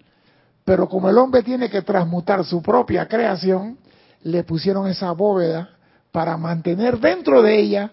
[0.64, 3.78] Pero como el hombre tiene que transmutar su propia creación,
[4.22, 5.70] le pusieron esa bóveda
[6.12, 7.92] para mantener dentro de ella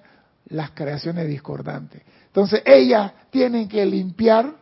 [0.49, 2.03] las creaciones discordantes.
[2.27, 4.53] Entonces ellas tienen que limpiar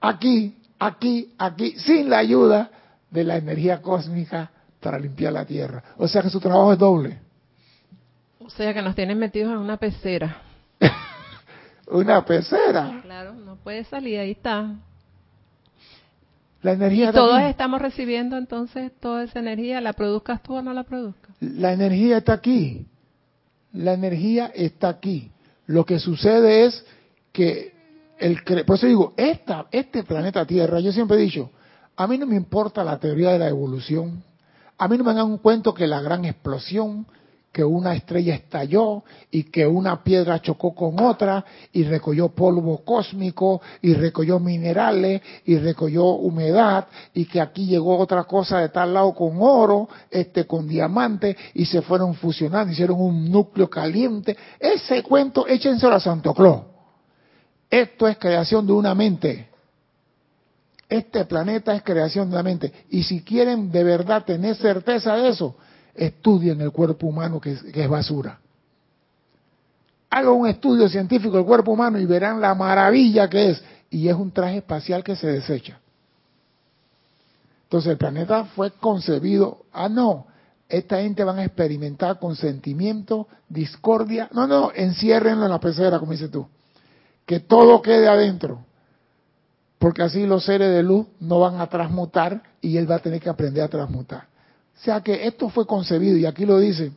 [0.00, 2.70] aquí, aquí, aquí, sin la ayuda
[3.10, 5.82] de la energía cósmica para limpiar la tierra.
[5.96, 7.18] O sea que su trabajo es doble.
[8.40, 10.42] O sea que nos tienen metidos en una pecera.
[11.88, 13.00] una pecera.
[13.02, 14.74] Claro, no puede salir, ahí está.
[16.62, 17.10] La energía.
[17.10, 21.36] Y todos estamos recibiendo entonces toda esa energía, la produzcas tú o no la produzcas.
[21.40, 22.86] La energía está aquí.
[23.72, 25.30] La energía está aquí.
[25.66, 26.84] Lo que sucede es
[27.32, 27.74] que
[28.18, 31.50] el por eso digo, esta, este planeta Tierra, yo siempre he dicho,
[31.96, 34.22] a mí no me importa la teoría de la evolución,
[34.78, 37.06] a mí no me dan un cuento que la gran explosión,
[37.52, 43.60] que una estrella estalló y que una piedra chocó con otra y recogió polvo cósmico
[43.82, 49.12] y recogió minerales y recogió humedad y que aquí llegó otra cosa de tal lado
[49.14, 54.36] con oro, este con diamante y se fueron fusionando, hicieron un núcleo caliente.
[54.60, 56.62] Ese cuento échenselo a Santo Claus.
[57.68, 59.48] Esto es creación de una mente.
[60.88, 62.72] Este planeta es creación de la mente.
[62.90, 65.56] Y si quieren de verdad tener certeza de eso,
[65.94, 68.38] estudien el cuerpo humano que es, basura.
[70.10, 73.62] Hagan un estudio científico del cuerpo humano y verán la maravilla que es.
[73.90, 75.78] Y es un traje espacial que se desecha.
[77.64, 80.26] Entonces el planeta fue concebido, ah no,
[80.70, 86.12] esta gente van a experimentar con sentimiento, discordia, no, no, enciérrenlo en la pecera, como
[86.12, 86.46] dices tú,
[87.26, 88.64] que todo quede adentro,
[89.78, 93.20] porque así los seres de luz no van a transmutar y él va a tener
[93.20, 94.26] que aprender a transmutar.
[94.76, 96.92] O sea que esto fue concebido, y aquí lo dice,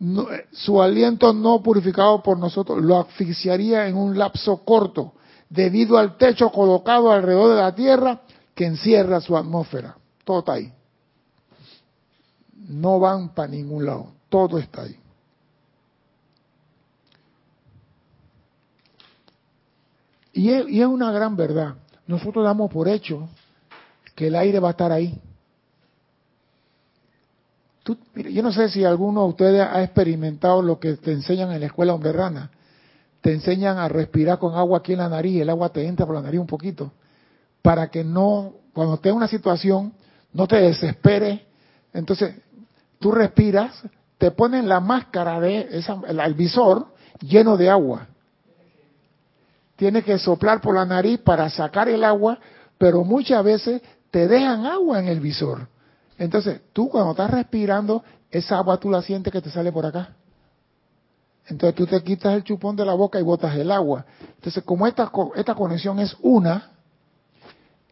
[0.00, 5.14] eh, su aliento no purificado por nosotros lo asfixiaría en un lapso corto,
[5.48, 8.22] debido al techo colocado alrededor de la Tierra
[8.54, 9.96] que encierra su atmósfera.
[10.24, 10.72] Todo está ahí.
[12.68, 14.98] No van para ningún lado, todo está ahí.
[20.34, 21.76] y es una gran verdad
[22.12, 23.26] nosotros damos por hecho
[24.14, 25.18] que el aire va a estar ahí.
[28.14, 31.66] yo no sé si alguno de ustedes ha experimentado lo que te enseñan en la
[31.66, 32.12] escuela hombre.
[33.22, 36.14] Te enseñan a respirar con agua aquí en la nariz, el agua te entra por
[36.14, 36.92] la nariz un poquito,
[37.62, 39.94] para que no, cuando estés en una situación,
[40.34, 41.40] no te desesperes.
[41.94, 42.34] Entonces,
[42.98, 43.72] tú respiras,
[44.18, 46.88] te ponen la máscara de esa, el visor
[47.20, 48.08] lleno de agua
[49.82, 52.38] tiene que soplar por la nariz para sacar el agua,
[52.78, 55.66] pero muchas veces te dejan agua en el visor.
[56.18, 60.14] Entonces, tú cuando estás respirando, esa agua tú la sientes que te sale por acá.
[61.48, 64.06] Entonces tú te quitas el chupón de la boca y botas el agua.
[64.36, 66.70] Entonces, como esta, esta conexión es una,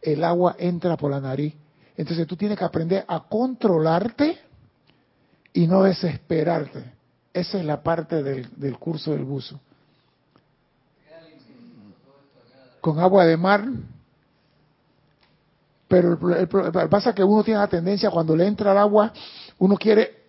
[0.00, 1.56] el agua entra por la nariz.
[1.96, 4.38] Entonces tú tienes que aprender a controlarte
[5.52, 6.84] y no desesperarte.
[7.34, 9.58] Esa es la parte del curso del buzo.
[12.80, 13.64] Con agua de mar.
[15.88, 16.48] Pero el,
[16.88, 19.12] pasa que uno tiene la tendencia cuando le entra el agua,
[19.58, 20.22] uno quiere,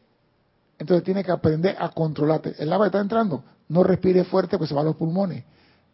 [0.79, 2.55] entonces tiene que aprender a controlarte.
[2.57, 5.43] El agua está entrando, no respire fuerte pues se va a los pulmones.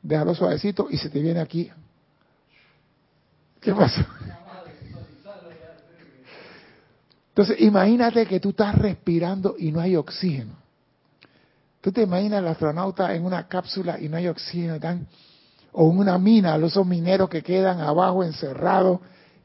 [0.01, 1.69] Déjalo suavecito y se te viene aquí.
[3.59, 4.07] ¿Qué pasa?
[7.37, 10.53] Entonces, imagínate que tú estás respirando y no hay oxígeno.
[11.81, 15.07] Tú te imaginas al astronauta en una cápsula y no hay oxígeno, tan,
[15.79, 18.99] o una mina, esos mineros que quedan abajo encerrados,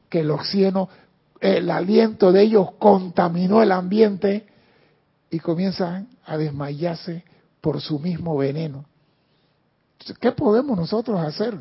[0.09, 0.89] que el oxígeno,
[1.39, 4.47] el aliento de ellos contaminó el ambiente
[5.29, 7.23] y comienzan a desmayarse
[7.61, 8.85] por su mismo veneno.
[10.19, 11.55] ¿Qué podemos nosotros hacer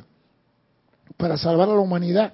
[1.18, 2.32] para salvar a la humanidad?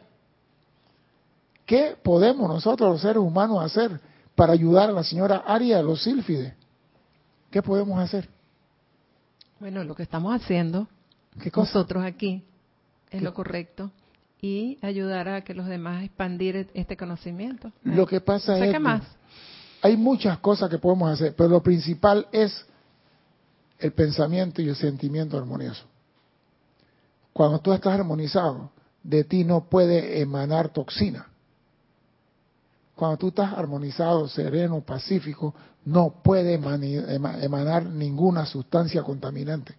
[1.67, 4.01] ¿Qué podemos nosotros los seres humanos hacer
[4.37, 6.55] para ayudar a la señora Aria a los sílfides?
[7.51, 8.29] ¿Qué podemos hacer?
[9.59, 10.87] Bueno, lo que estamos haciendo
[11.55, 12.45] nosotros aquí
[13.11, 13.91] es lo correcto
[14.41, 17.73] y ayudar a que los demás expandir este conocimiento.
[17.83, 19.03] Lo que pasa es que más.
[19.83, 22.65] hay muchas cosas que podemos hacer, pero lo principal es
[23.79, 25.85] el pensamiento y el sentimiento armonioso.
[27.33, 28.71] Cuando tú estás armonizado,
[29.03, 31.27] de ti no puede emanar toxina.
[32.95, 39.75] Cuando tú estás armonizado, sereno, pacífico, no puede emanar ninguna sustancia contaminante.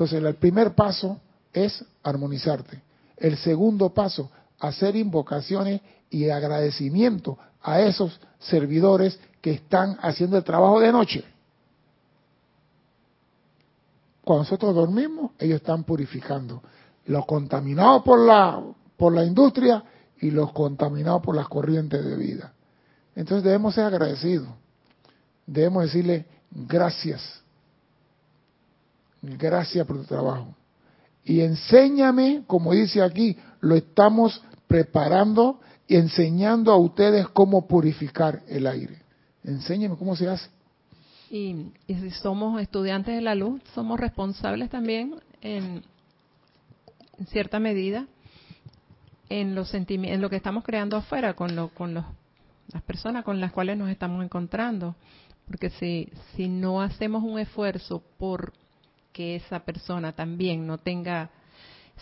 [0.00, 1.20] Entonces, el primer paso
[1.52, 2.80] es armonizarte.
[3.18, 10.80] El segundo paso, hacer invocaciones y agradecimiento a esos servidores que están haciendo el trabajo
[10.80, 11.22] de noche.
[14.24, 16.62] Cuando nosotros dormimos, ellos están purificando.
[17.04, 18.58] Los contaminados por la,
[18.96, 19.84] por la industria
[20.18, 22.54] y los contaminados por las corrientes de vida.
[23.14, 24.48] Entonces debemos ser agradecidos.
[25.46, 27.39] Debemos decirle gracias.
[29.22, 30.54] Gracias por tu trabajo.
[31.24, 38.66] Y enséñame, como dice aquí, lo estamos preparando y enseñando a ustedes cómo purificar el
[38.66, 39.02] aire.
[39.44, 40.48] Enséñame cómo se hace.
[41.30, 45.82] Y, si somos estudiantes de la luz, somos responsables también en
[47.28, 48.06] cierta medida
[49.28, 52.04] en los en lo que estamos creando afuera con lo, con los,
[52.72, 54.96] las personas con las cuales nos estamos encontrando,
[55.46, 58.52] porque si si no hacemos un esfuerzo por
[59.12, 61.30] que esa persona también no tenga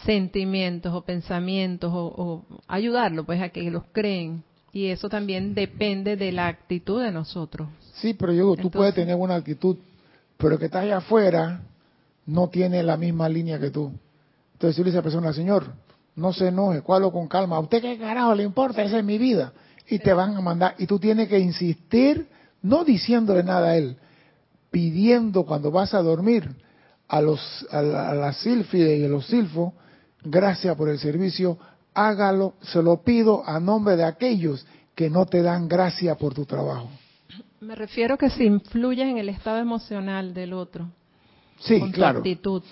[0.05, 6.31] sentimientos o pensamientos o, ayudarlo pues a que los creen y eso también depende de
[6.31, 7.69] la actitud de nosotros.
[7.95, 9.77] Sí, pero yo tú puedes tener una actitud,
[10.37, 11.63] pero que está allá afuera
[12.27, 13.91] no tiene la misma línea que tú.
[14.53, 15.73] Entonces yo le dice a la persona, Señor,
[16.15, 17.57] no se enoje, cualo con calma.
[17.57, 18.83] ¿A usted qué carajo le importa?
[18.83, 19.53] Esa es mi vida.
[19.89, 20.75] Y te van a mandar.
[20.79, 22.29] Y tú tienes que insistir,
[22.61, 23.97] no diciéndole nada a él,
[24.71, 26.55] pidiendo cuando vas a dormir
[27.09, 29.73] a los a la, sílfide y a los silfos,
[30.23, 31.59] gracias por el servicio,
[31.95, 36.45] hágalo, se lo pido a nombre de aquellos que no te dan gracia por tu
[36.45, 36.91] trabajo.
[37.61, 40.89] Me refiero que si influyes en el estado emocional del otro.
[41.61, 42.19] Sí, claro.
[42.19, 42.63] actitud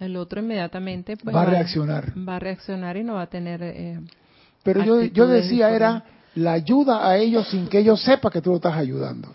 [0.00, 2.12] el otro inmediatamente pues, va a reaccionar.
[2.16, 3.62] Va a reaccionar y no va a tener...
[3.62, 4.00] Eh,
[4.62, 8.50] Pero yo, yo decía era la ayuda a ellos sin que ellos sepan que tú
[8.50, 9.34] lo estás ayudando.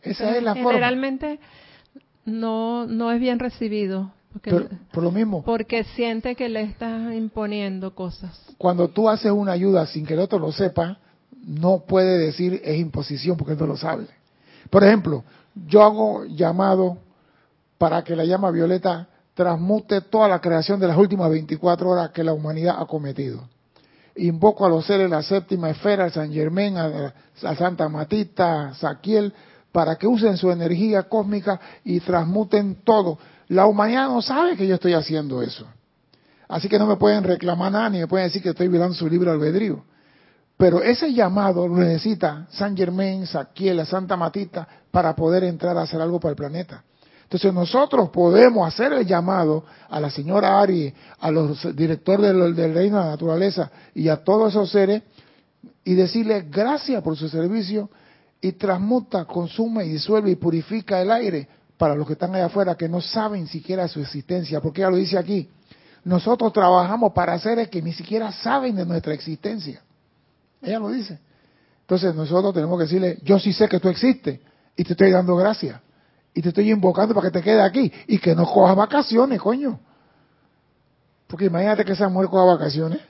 [0.00, 0.70] Esa es la forma.
[0.70, 1.38] Generalmente
[2.24, 4.12] no, no es bien recibido.
[4.32, 5.42] Porque, por lo mismo.
[5.42, 8.38] Porque siente que le estás imponiendo cosas.
[8.56, 10.98] Cuando tú haces una ayuda sin que el otro lo sepa,
[11.44, 14.06] no puede decir es imposición porque él no lo sabe.
[14.70, 15.24] Por ejemplo,
[15.66, 16.98] yo hago llamado
[17.76, 22.24] para que la llama violeta transmute toda la creación de las últimas 24 horas que
[22.24, 23.48] la humanidad ha cometido.
[24.16, 27.14] Invoco a los seres de la séptima esfera, al San Germán, a,
[27.56, 29.32] Santa Matita, a Saquiel,
[29.72, 33.18] para que usen su energía cósmica y transmuten todo.
[33.48, 35.66] La humanidad no sabe que yo estoy haciendo eso.
[36.48, 39.08] Así que no me pueden reclamar nada ni me pueden decir que estoy violando su
[39.08, 39.82] libre albedrío.
[40.58, 46.00] Pero ese llamado lo necesita San Germán, Saquiel, Santa Matita para poder entrar a hacer
[46.00, 46.84] algo para el planeta.
[47.24, 52.98] Entonces nosotros podemos hacer el llamado a la señora Ari, a los directores del, reino
[52.98, 55.02] de la naturaleza y a todos esos seres
[55.82, 57.88] y decirles gracias por su servicio
[58.44, 62.74] y transmuta, consume y disuelve y purifica el aire para los que están allá afuera
[62.74, 65.48] que no saben siquiera su existencia, porque ella lo dice aquí.
[66.04, 69.80] Nosotros trabajamos para seres que ni siquiera saben de nuestra existencia.
[70.60, 71.20] Ella lo dice.
[71.82, 74.40] Entonces nosotros tenemos que decirle, yo sí sé que tú existes
[74.76, 75.80] y te estoy dando gracias
[76.34, 79.78] y te estoy invocando para que te quede aquí y que no cojas vacaciones, coño.
[81.28, 83.00] Porque imagínate que esa mujer coja vacaciones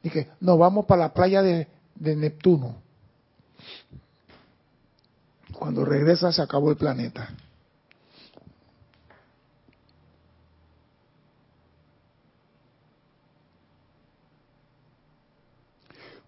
[0.00, 1.66] y que nos vamos para la playa de
[1.96, 2.76] Neptuno.
[5.62, 7.30] Cuando regresa se acabó el planeta.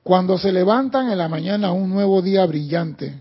[0.05, 3.19] Cuando se levantan en la mañana un nuevo día brillante,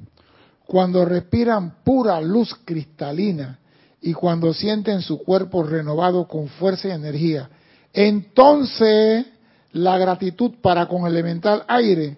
[0.67, 3.57] cuando respiran pura luz cristalina
[3.99, 7.49] y cuando sienten su cuerpo renovado con fuerza y energía,
[7.91, 9.25] entonces
[9.71, 12.17] la gratitud para con elemental aire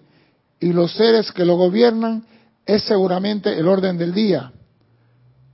[0.60, 2.35] y los seres que lo gobiernan
[2.66, 4.52] es seguramente el orden del día.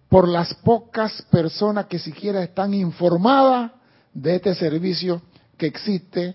[0.08, 3.72] Por las pocas personas que siquiera están informadas
[4.12, 5.22] de este servicio
[5.56, 6.34] que existe,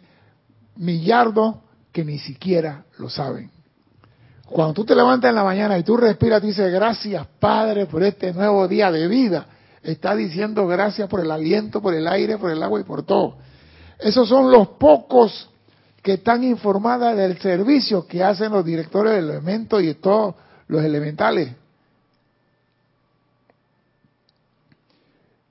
[0.76, 1.56] millardos
[1.92, 3.52] que ni siquiera lo saben.
[4.46, 8.04] Cuando tú te levantas en la mañana y tú respiras, tú dices, gracias Padre por
[8.04, 9.48] este nuevo día de vida.
[9.84, 13.38] Está diciendo gracias por el aliento, por el aire, por el agua y por todo.
[14.00, 15.50] Esos son los pocos
[16.02, 20.36] que están informadas del servicio que hacen los directores del elemento y de todos
[20.68, 21.52] los elementales.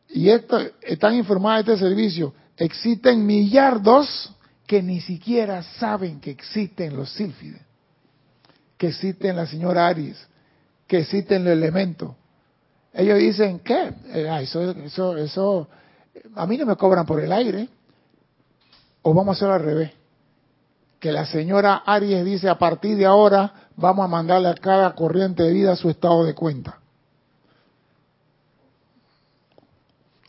[0.09, 2.35] Y esto, están informadas de este servicio.
[2.57, 4.33] Existen millardos
[4.67, 7.61] que ni siquiera saben que existen los sílfides,
[8.79, 10.17] que existen la señora Aries,
[10.87, 12.15] que existen los elementos.
[12.93, 13.93] Ellos dicen, ¿qué?
[14.07, 15.69] Eh, eso, eso, eso,
[16.35, 17.69] a mí no me cobran por el aire.
[19.03, 19.93] O vamos a hacerlo al revés.
[21.01, 25.43] Que la señora Aries dice, a partir de ahora vamos a mandarle a cada corriente
[25.43, 26.79] de vida su estado de cuenta.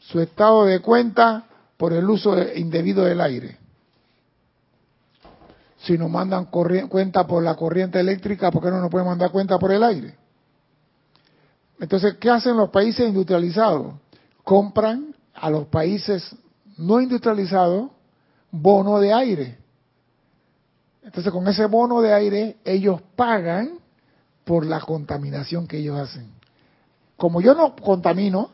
[0.01, 1.45] Su estado de cuenta
[1.77, 3.57] por el uso indebido del aire.
[5.79, 9.57] Si nos mandan cuenta por la corriente eléctrica, ¿por qué no nos pueden mandar cuenta
[9.59, 10.15] por el aire?
[11.79, 13.93] Entonces, ¿qué hacen los países industrializados?
[14.43, 16.35] Compran a los países
[16.77, 17.91] no industrializados
[18.51, 19.57] bono de aire.
[21.07, 23.79] Entonces, con ese bono de aire, ellos pagan
[24.43, 26.29] por la contaminación que ellos hacen.
[27.15, 28.49] Como yo no contamino,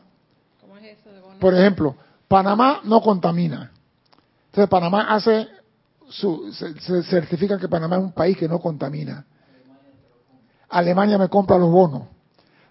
[1.40, 1.96] por ejemplo,
[2.28, 3.72] Panamá no contamina.
[4.46, 5.48] Entonces, Panamá hace
[6.08, 9.26] su, se, certifica que Panamá es un país que no contamina.
[10.68, 12.02] Alemania me compra los bonos.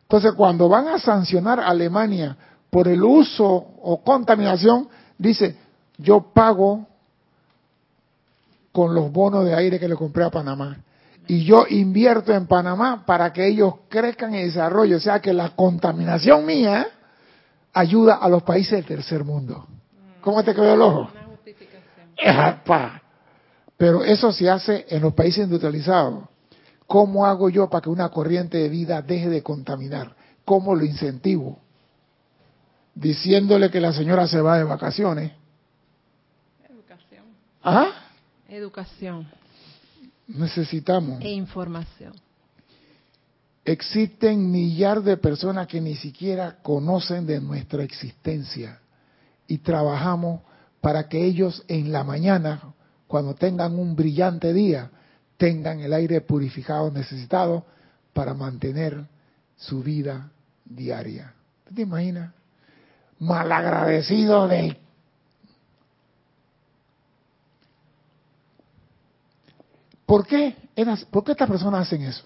[0.04, 2.38] Entonces, cuando van a sancionar a Alemania
[2.70, 3.46] por el uso
[3.82, 5.58] o contaminación, dice,
[5.98, 6.88] yo pago
[8.74, 10.78] con los bonos de aire que le compré a Panamá.
[11.28, 14.98] Y yo invierto en Panamá para que ellos crezcan y desarrollen.
[14.98, 16.88] O sea que la contaminación mía
[17.72, 19.66] ayuda a los países del tercer mundo.
[20.20, 21.10] ¿Cómo te quedó el ojo?
[23.78, 26.26] Pero eso se hace en los países industrializados.
[26.88, 30.16] ¿Cómo hago yo para que una corriente de vida deje de contaminar?
[30.44, 31.60] ¿Cómo lo incentivo?
[32.96, 35.32] Diciéndole que la señora se va de vacaciones.
[36.70, 37.26] Educación.
[37.64, 38.03] ¿Ah?
[38.54, 39.28] Educación.
[40.28, 41.20] Necesitamos.
[41.22, 42.14] E información.
[43.66, 48.80] Existen millar de personas que ni siquiera conocen de nuestra existencia
[49.48, 50.42] y trabajamos
[50.82, 52.62] para que ellos en la mañana
[53.08, 54.92] cuando tengan un brillante día,
[55.38, 57.66] tengan el aire purificado necesitado
[58.14, 59.04] para mantener
[59.56, 60.30] su vida
[60.66, 61.34] diaria.
[61.74, 62.34] ¿Te imaginas?
[63.18, 64.78] Malagradecido del...
[70.06, 70.56] ¿Por qué,
[71.10, 72.24] ¿Por qué estas personas hacen eso?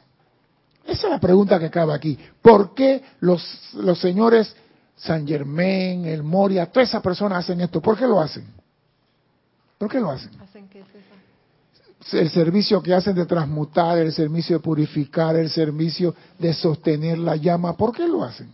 [0.85, 2.17] Esa es la pregunta que cabe aquí.
[2.41, 4.55] ¿Por qué los, los señores
[4.95, 7.81] San Germain, el Moria, todas esas personas hacen esto?
[7.81, 8.47] ¿Por qué lo hacen?
[9.77, 10.31] ¿Por qué lo hacen?
[12.13, 17.35] El servicio que hacen de transmutar, el servicio de purificar, el servicio de sostener la
[17.35, 18.53] llama, ¿por qué lo hacen?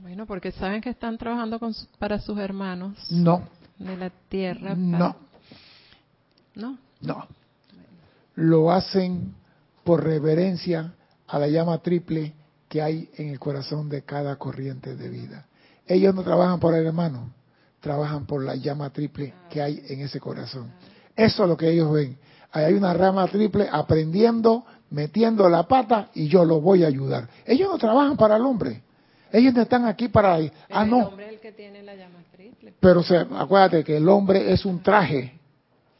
[0.00, 2.94] Bueno, porque saben que están trabajando con, para sus hermanos.
[3.10, 3.42] No.
[3.78, 4.74] De la tierra.
[4.76, 5.16] No.
[6.54, 6.78] No.
[7.00, 7.26] No.
[8.36, 9.34] Lo hacen
[9.84, 10.94] por reverencia
[11.26, 12.34] a la llama triple
[12.68, 15.46] que hay en el corazón de cada corriente de vida.
[15.86, 17.32] Ellos no trabajan por el hermano,
[17.80, 20.72] trabajan por la llama triple que hay en ese corazón.
[21.14, 22.18] Eso es lo que ellos ven.
[22.52, 27.28] hay una rama triple aprendiendo, metiendo la pata y yo lo voy a ayudar.
[27.44, 28.82] Ellos no trabajan para el hombre.
[29.32, 30.38] Ellos no están aquí para...
[30.70, 30.98] ah, no.
[30.98, 32.74] El hombre es el que tiene la llama triple.
[32.80, 35.38] Pero se, acuérdate que el hombre es un traje.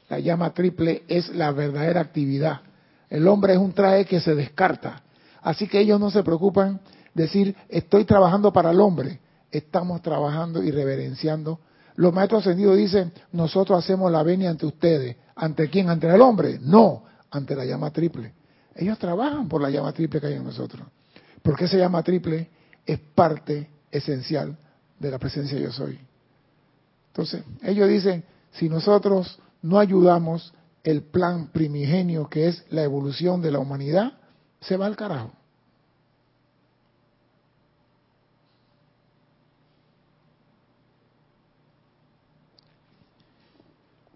[0.09, 2.61] La llama triple es la verdadera actividad.
[3.09, 5.03] El hombre es un traje que se descarta.
[5.43, 6.81] Así que ellos no se preocupan
[7.15, 9.21] decir, estoy trabajando para el hombre.
[9.51, 11.61] Estamos trabajando y reverenciando
[11.97, 15.17] los maestros ascendidos dicen, nosotros hacemos la venia ante ustedes.
[15.35, 15.89] ¿Ante quién?
[15.89, 16.59] ¿Ante el hombre?
[16.61, 18.35] No, ante la llama triple.
[18.75, 20.87] Ellos trabajan por la llama triple que hay en nosotros.
[21.43, 22.51] Porque esa llama triple
[22.85, 24.57] es parte esencial
[24.99, 25.99] de la presencia yo soy.
[27.09, 30.53] Entonces, ellos dicen, si nosotros no ayudamos
[30.85, 34.13] el plan primigenio que es la evolución de la humanidad,
[34.61, 35.33] se va al carajo.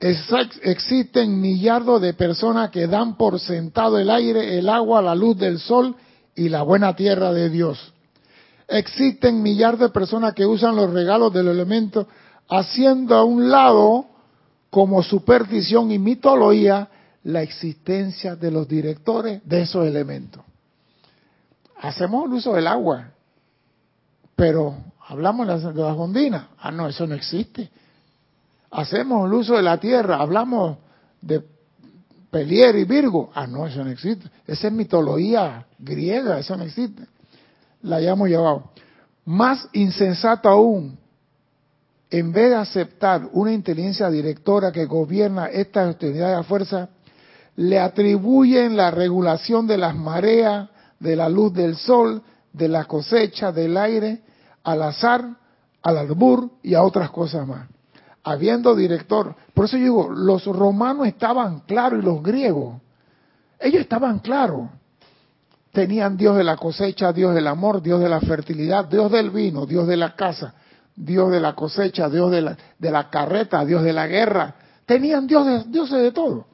[0.01, 5.59] existen millardos de personas que dan por sentado el aire, el agua, la luz del
[5.59, 5.95] sol
[6.35, 7.93] y la buena tierra de Dios.
[8.67, 12.09] Existen millardos de personas que usan los regalos del elemento
[12.49, 14.07] haciendo a un lado
[14.71, 16.89] como superstición y mitología
[17.25, 20.43] la existencia de los directores de esos elementos.
[21.77, 23.11] Hacemos el uso del agua,
[24.37, 24.77] pero
[25.09, 27.71] hablamos de las, de Ah, no, eso no existe.
[28.71, 30.79] Hacemos el uso de la tierra, hablamos
[31.21, 31.43] de
[32.31, 33.31] Pelier y Virgo.
[33.35, 34.31] Ah, no, eso no existe.
[34.47, 37.05] Esa es mitología griega, eso no existe.
[37.83, 38.71] La hayamos llevado.
[39.25, 40.99] Más insensato aún,
[42.11, 46.89] en vez de aceptar una inteligencia directora que gobierna estas autoridades a fuerza,
[47.57, 53.53] le atribuyen la regulación de las mareas, de la luz del sol, de la cosecha,
[53.53, 54.23] del aire,
[54.65, 55.25] al azar,
[55.83, 57.69] al albur y a otras cosas más.
[58.25, 62.81] Habiendo director, por eso digo, los romanos estaban claros y los griegos,
[63.59, 64.69] ellos estaban claros.
[65.73, 69.67] Tenían Dios de la cosecha, Dios del amor, Dios de la fertilidad, Dios del vino,
[69.67, 70.55] Dios de la casa,
[70.97, 74.55] Dios de la cosecha, Dios de la, de la carreta, Dios de la guerra.
[74.87, 76.47] Tenían Dios de, dioses de todo.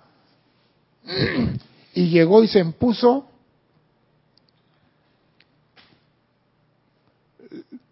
[1.94, 3.26] Y llegó y se impuso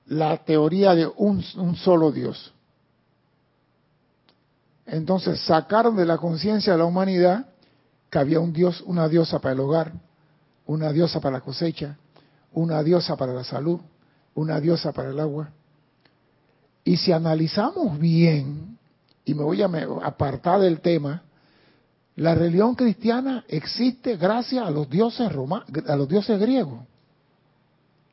[0.07, 2.53] la teoría de un, un solo Dios.
[4.87, 7.47] Entonces sacaron de la conciencia de la humanidad
[8.11, 9.93] que había un Dios, una diosa para el hogar,
[10.67, 11.97] una diosa para la cosecha,
[12.53, 13.81] una diosa para la salud,
[14.35, 15.51] una diosa para el agua.
[16.85, 18.79] Y si analizamos bien,
[19.25, 19.69] y me voy a
[20.03, 21.23] apartar del tema,
[22.17, 26.81] la religión cristiana existe gracias a los dioses a los dioses griegos.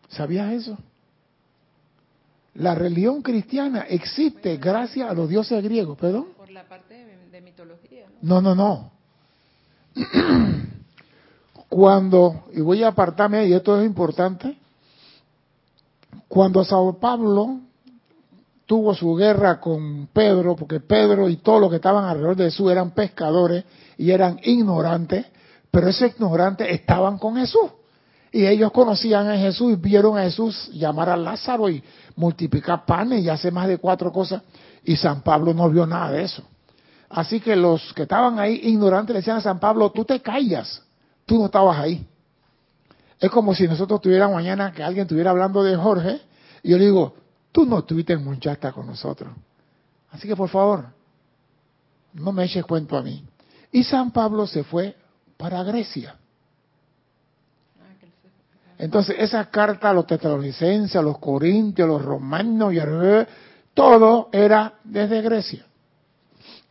[0.10, 0.78] ¿Sabías eso?
[2.56, 6.28] La religión cristiana existe gracias a los dioses griegos, ¿perdón?
[6.36, 8.08] Por la parte de, mitología.
[8.22, 8.92] No, no, no.
[11.70, 14.58] Cuando, y voy a apartarme, y esto es importante,
[16.28, 17.62] cuando Sao Pablo
[18.72, 22.72] tuvo su guerra con Pedro, porque Pedro y todos los que estaban alrededor de Jesús
[22.72, 23.66] eran pescadores
[23.98, 25.26] y eran ignorantes,
[25.70, 27.70] pero esos ignorantes estaban con Jesús.
[28.32, 31.84] Y ellos conocían a Jesús y vieron a Jesús llamar a Lázaro y
[32.16, 34.42] multiplicar panes y hacer más de cuatro cosas.
[34.86, 36.42] Y San Pablo no vio nada de eso.
[37.10, 40.82] Así que los que estaban ahí ignorantes le decían a San Pablo, tú te callas,
[41.26, 42.08] tú no estabas ahí.
[43.20, 46.22] Es como si nosotros tuviéramos mañana que alguien estuviera hablando de Jorge
[46.64, 47.16] y yo le digo,
[47.52, 49.34] Tú no estuviste en Munchasta con nosotros.
[50.12, 50.86] Así que por favor,
[52.14, 53.24] no me eches cuento a mí.
[53.72, 54.96] Y San Pablo se fue
[55.38, 56.16] para Grecia.
[58.78, 62.80] Entonces, esa carta a los tesalonicenses, a los corintios, a los romanos, y
[63.76, 65.66] todo era desde Grecia.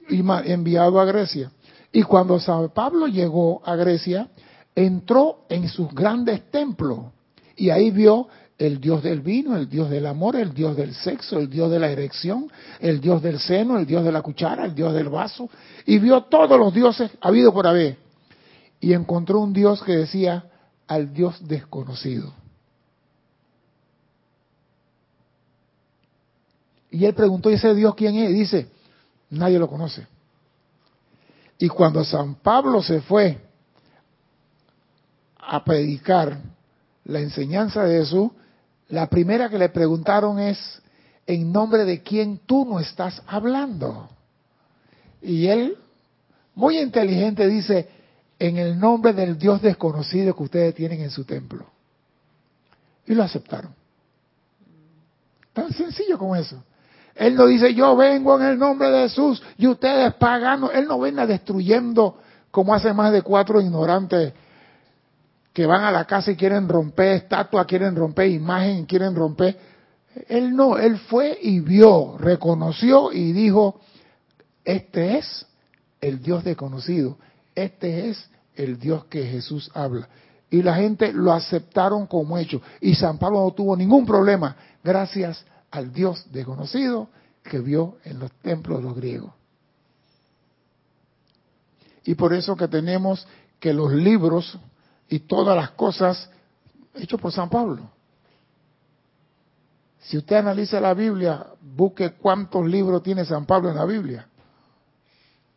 [0.08, 1.52] Y enviado a Grecia.
[1.92, 4.28] Y cuando San Pablo llegó a Grecia,
[4.74, 6.98] entró en sus grandes templos.
[7.56, 8.26] Y ahí vio
[8.60, 11.78] el Dios del vino, el Dios del amor, el Dios del sexo, el Dios de
[11.78, 15.48] la erección, el Dios del seno, el Dios de la cuchara, el Dios del vaso,
[15.86, 17.96] y vio todos los dioses habido por haber.
[18.78, 20.44] Y encontró un Dios que decía
[20.86, 22.34] al Dios desconocido.
[26.90, 28.30] Y él preguntó, ¿y ese Dios quién es?
[28.30, 28.68] Y dice,
[29.30, 30.06] nadie lo conoce.
[31.56, 33.38] Y cuando San Pablo se fue
[35.38, 36.38] a predicar
[37.04, 38.32] la enseñanza de Jesús,
[38.90, 40.58] la primera que le preguntaron es,
[41.26, 44.08] ¿en nombre de quién tú no estás hablando?
[45.22, 45.78] Y él,
[46.54, 47.88] muy inteligente, dice,
[48.38, 51.66] en el nombre del Dios desconocido que ustedes tienen en su templo.
[53.06, 53.74] Y lo aceptaron.
[55.52, 56.62] Tan sencillo como eso.
[57.14, 60.72] Él no dice, yo vengo en el nombre de Jesús y ustedes pagando.
[60.72, 62.18] Él no viene destruyendo
[62.50, 64.32] como hace más de cuatro ignorantes
[65.52, 69.56] que van a la casa y quieren romper estatua, quieren romper imagen, quieren romper.
[70.28, 73.80] Él no, él fue y vio, reconoció y dijo,
[74.64, 75.46] este es
[76.00, 77.18] el Dios desconocido,
[77.54, 80.08] este es el Dios que Jesús habla.
[80.50, 82.60] Y la gente lo aceptaron como hecho.
[82.80, 87.08] Y San Pablo no tuvo ningún problema gracias al Dios desconocido
[87.42, 89.32] que vio en los templos de los griegos.
[92.04, 93.26] Y por eso que tenemos
[93.60, 94.58] que los libros
[95.10, 96.30] y todas las cosas
[96.94, 97.90] hechas por San Pablo.
[99.98, 104.26] Si usted analiza la Biblia, busque cuántos libros tiene San Pablo en la Biblia.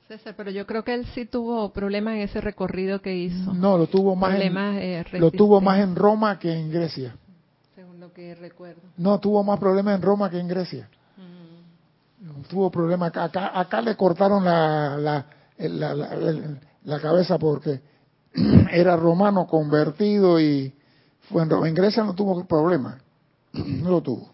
[0.07, 3.53] César, pero yo creo que él sí tuvo problemas en ese recorrido que hizo.
[3.53, 7.15] No, lo tuvo más, en, eh, lo tuvo más en Roma que en Grecia.
[7.73, 8.81] Según lo que recuerdo.
[8.97, 10.89] No, tuvo más problemas en Roma que en Grecia.
[12.49, 13.15] tuvo problemas.
[13.15, 15.25] Acá, acá, le cortaron la, la,
[16.83, 17.79] la, cabeza porque
[18.71, 20.73] era romano convertido y
[21.29, 22.99] bueno, en Grecia no tuvo problema.
[23.53, 24.31] No lo tuvo.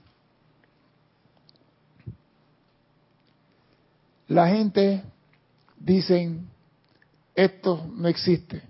[4.28, 5.04] La gente
[5.80, 6.48] dicen,
[7.36, 8.62] esto no existe.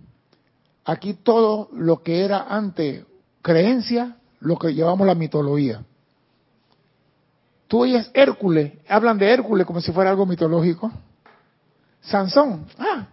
[0.86, 3.06] Aquí todo lo que era antes
[3.42, 5.84] creencia, lo que llevamos la mitología.
[7.68, 10.92] Tú oyes Hércules, hablan de Hércules como si fuera algo mitológico.
[12.02, 13.08] Sansón, ah,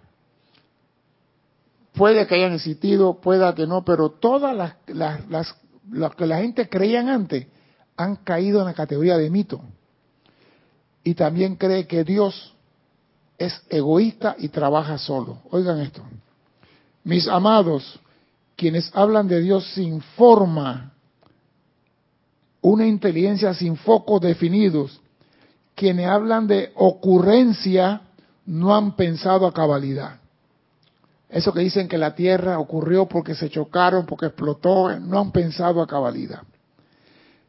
[1.97, 6.69] puede que hayan existido, pueda que no, pero todas las, las, las, que la gente
[6.69, 7.47] creían antes
[7.97, 9.61] han caído en la categoría de mito.
[11.03, 12.55] Y también cree que Dios
[13.39, 15.39] es egoísta y trabaja solo.
[15.51, 16.03] Oigan esto.
[17.05, 17.99] Mis amados,
[18.57, 20.93] quienes hablan de Dios sin forma,
[22.61, 25.01] una inteligencia sin focos definidos,
[25.75, 28.03] quienes hablan de ocurrencia,
[28.45, 30.19] no han pensado a cabalidad.
[31.29, 35.83] Eso que dicen que la tierra ocurrió porque se chocaron, porque explotó, no han pensado
[35.83, 36.43] a cabalidad.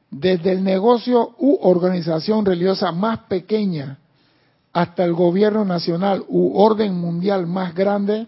[0.10, 4.00] Desde el negocio u organización religiosa más pequeña
[4.74, 8.28] hasta el gobierno nacional u orden mundial más grande,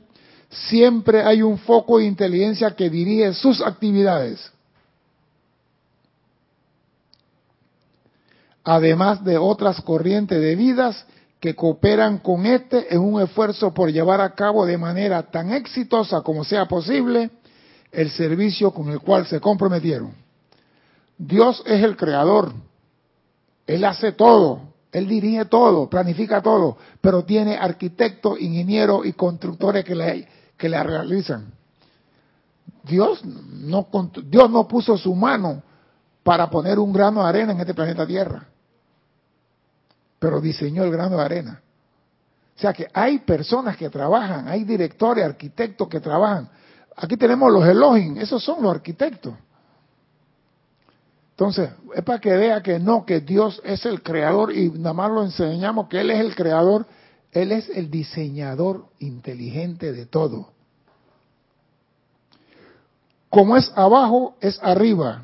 [0.50, 4.52] siempre hay un foco de inteligencia que dirige sus actividades.
[8.64, 11.06] Además de otras corrientes de vidas
[11.40, 16.22] que cooperan con este en un esfuerzo por llevar a cabo de manera tan exitosa
[16.22, 17.32] como sea posible
[17.92, 20.14] el servicio con el cual se comprometieron.
[21.18, 22.54] Dios es el creador,
[23.66, 24.62] Él hace todo,
[24.92, 30.28] Él dirige todo, planifica todo, pero tiene arquitectos, ingenieros y constructores que le,
[30.58, 31.54] que realizan.
[32.84, 33.88] Dios no,
[34.26, 35.64] Dios no puso su mano
[36.24, 38.46] para poner un grano de arena en este planeta Tierra
[40.20, 41.62] pero diseñó el grano de arena.
[42.56, 46.50] O sea que hay personas que trabajan, hay directores, arquitectos que trabajan.
[46.98, 49.34] Aquí tenemos los Elohim, esos son los arquitectos.
[51.32, 55.10] Entonces, es para que vea que no, que Dios es el creador y nada más
[55.10, 56.86] lo enseñamos que Él es el creador,
[57.32, 60.50] Él es el diseñador inteligente de todo.
[63.30, 65.24] Como es abajo, es arriba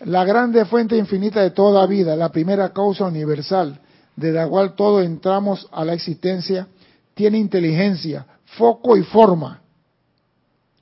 [0.00, 3.78] la grande fuente infinita de toda vida, la primera causa universal,
[4.16, 6.68] de la cual todos entramos a la existencia,
[7.14, 8.26] tiene inteligencia,
[8.56, 9.60] foco y forma.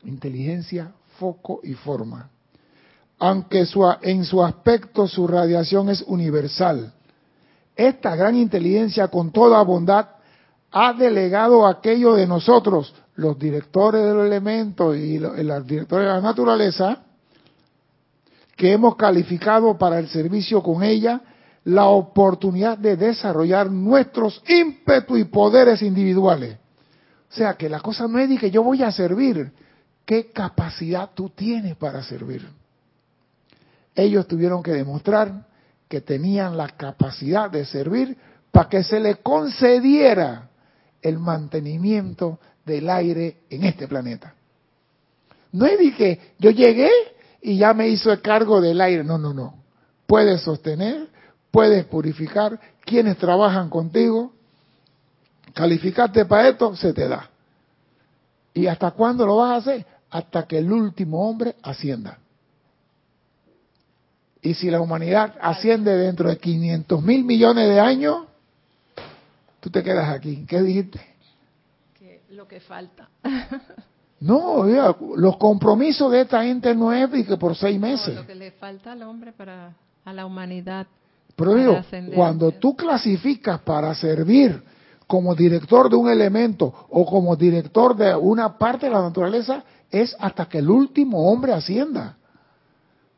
[0.05, 2.31] Inteligencia, foco y forma.
[3.19, 3.66] Aunque
[4.03, 6.93] en su aspecto su radiación es universal.
[7.75, 10.07] Esta gran inteligencia con toda bondad
[10.71, 16.21] ha delegado aquello de nosotros, los directores de los elementos y los directores de la
[16.21, 17.03] naturaleza,
[18.59, 21.21] que hemos calificado para el servicio con ella
[21.63, 26.57] la oportunidad de desarrollar nuestros ímpetus y poderes individuales.
[27.31, 29.53] O sea, que la cosa no es de que yo voy a servir,
[30.05, 32.49] ¿qué capacidad tú tienes para servir?
[33.95, 35.47] Ellos tuvieron que demostrar
[35.87, 38.17] que tenían la capacidad de servir
[38.51, 40.49] para que se le concediera
[41.01, 44.35] el mantenimiento del aire en este planeta.
[45.53, 46.91] No es de que yo llegué
[47.41, 49.05] y ya me hizo el cargo del aire.
[49.05, 49.55] No, no, no.
[50.07, 51.09] Puedes sostener,
[51.51, 52.59] puedes purificar.
[52.84, 54.32] Quienes trabajan contigo,
[55.55, 57.30] calificarte para esto, se te da.
[58.55, 59.86] ¿Y hasta cuándo lo vas a hacer?
[60.11, 62.18] Hasta que el último hombre ascienda.
[64.41, 68.26] Y si la humanidad asciende dentro de 500 mil millones de años,
[69.61, 70.47] tú te quedas aquí.
[70.47, 71.01] ¿Qué dijiste?
[71.95, 73.09] Que lo que falta.
[74.21, 74.64] No,
[75.16, 78.16] los compromisos de esta gente no es que por seis meses.
[78.16, 79.75] lo que le falta al hombre para
[80.09, 80.87] a la humanidad.
[81.37, 81.79] Pero digo,
[82.14, 84.62] cuando tú clasificas para servir
[85.07, 90.16] como director de un elemento o como director de una parte de la naturaleza, es
[90.19, 92.16] hasta que el último hombre ascienda.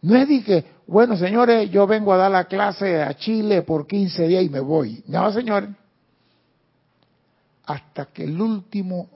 [0.03, 3.87] No es de que, bueno, señores, yo vengo a dar la clase a Chile por
[3.87, 5.03] 15 días y me voy.
[5.07, 5.71] No, señores.
[7.67, 9.09] Hasta que el último,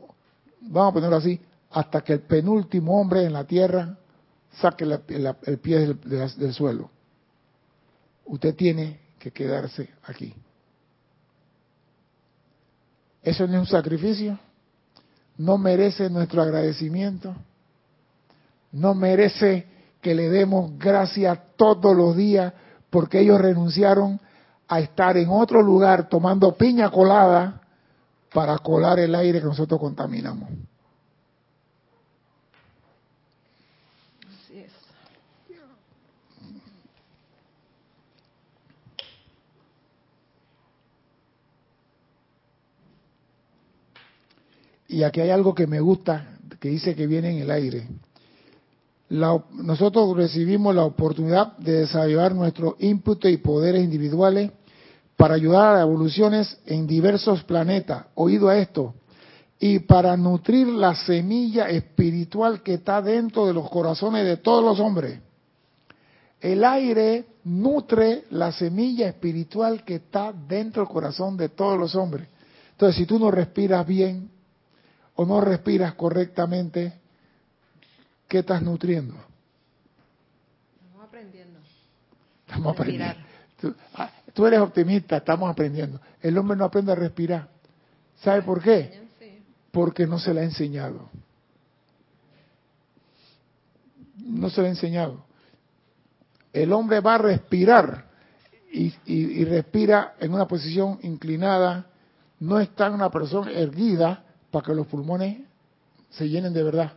[0.61, 1.41] vamos a ponerlo así,
[1.75, 3.97] hasta que el penúltimo hombre en la tierra
[4.61, 6.89] saque el pie del, suelo.
[8.27, 10.33] Usted tiene que quedarse aquí.
[13.25, 14.39] ¿Eso no es un sacrificio?
[15.37, 17.35] ¿No merece nuestro agradecimiento?
[18.71, 19.67] ¿No merece
[20.01, 22.53] que le demos gracias todos los días
[22.89, 24.21] porque ellos renunciaron
[24.69, 27.63] a estar en otro lugar tomando piña colada
[28.33, 30.49] para colar el aire que nosotros contaminamos?
[44.95, 47.89] Y aquí hay algo que me gusta, que dice que viene en el aire.
[49.11, 54.53] nosotros recibimos la oportunidad de desarrollar nuestros inputs y poderes individuales
[55.17, 58.07] para ayudar a las evoluciones en diversos planetas.
[58.15, 58.95] Oído a esto.
[59.59, 64.79] Y para nutrir la semilla espiritual que está dentro de los corazones de todos los
[64.79, 65.19] hombres.
[66.41, 72.29] El aire nutre la semilla espiritual que está dentro del corazón de todos los hombres.
[72.71, 74.34] Entonces, si tú no respiras bien
[75.17, 76.93] o no respiras correctamente,
[78.29, 79.15] ¿qué estás nutriendo?
[80.75, 81.61] Estamos aprendiendo.
[82.47, 83.17] Estamos aprendiendo.
[83.95, 86.01] Ah, tú, eres optimista, estamos aprendiendo.
[86.21, 87.49] El hombre no aprende a respirar.
[88.17, 89.05] ¿Sabe por qué?
[89.71, 91.09] Porque no se le ha enseñado.
[94.19, 95.25] No se le ha enseñado.
[96.53, 98.07] El hombre va a respirar
[98.73, 101.87] y respira en una posición inclinada,
[102.41, 104.24] no está en una persona erguida
[104.55, 105.39] para que los pulmones
[106.11, 106.93] se llenen de verdad.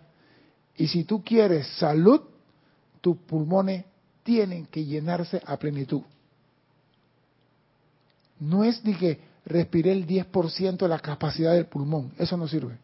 [0.76, 2.22] Y si tú quieres salud,
[3.02, 3.84] tus pulmones
[4.22, 6.04] tienen que llenarse a plenitud.
[8.40, 12.78] No es ni que respire el 10% de la capacidad del pulmón, eso no sirve.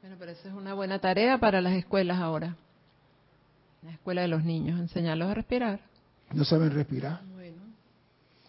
[0.00, 2.56] Bueno, pero esa es una buena tarea para las escuelas ahora.
[3.82, 5.80] La escuela de los niños, enseñarlos a respirar.
[6.32, 7.20] No saben respirar.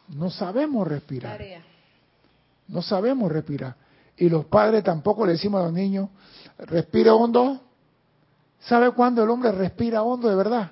[0.08, 1.38] No sabemos respirar.
[1.38, 1.62] Tarea.
[2.70, 3.81] No sabemos respirar.
[4.22, 6.08] Y los padres tampoco le decimos a los niños,
[6.60, 7.60] respira hondo.
[8.60, 10.70] ¿Sabe cuándo el hombre respira hondo de verdad?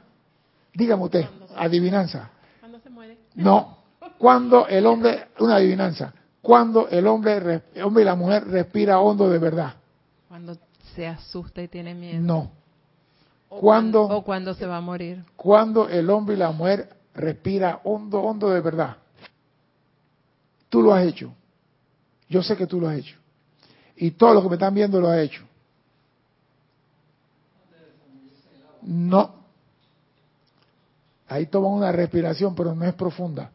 [0.71, 1.25] Dígame usted,
[1.55, 2.29] adivinanza.
[2.59, 3.17] ¿Cuándo se muere?
[3.33, 3.79] No,
[4.19, 9.27] cuando el hombre, una adivinanza, cuando el hombre, el hombre y la mujer respira hondo
[9.27, 9.73] de verdad.
[10.27, 10.55] Cuando
[10.93, 12.21] se asusta y tiene miedo.
[12.21, 12.51] No.
[13.49, 15.25] O cuando, o cuando se va a morir.
[15.35, 18.97] Cuando el hombre y la mujer respira hondo, hondo de verdad.
[20.69, 21.33] Tú lo has hecho.
[22.27, 23.19] Yo sé que tú lo has hecho.
[24.01, 25.43] Y todos los que me están viendo lo han hecho.
[28.81, 29.35] No.
[31.27, 33.51] Ahí toman una respiración, pero no es profunda.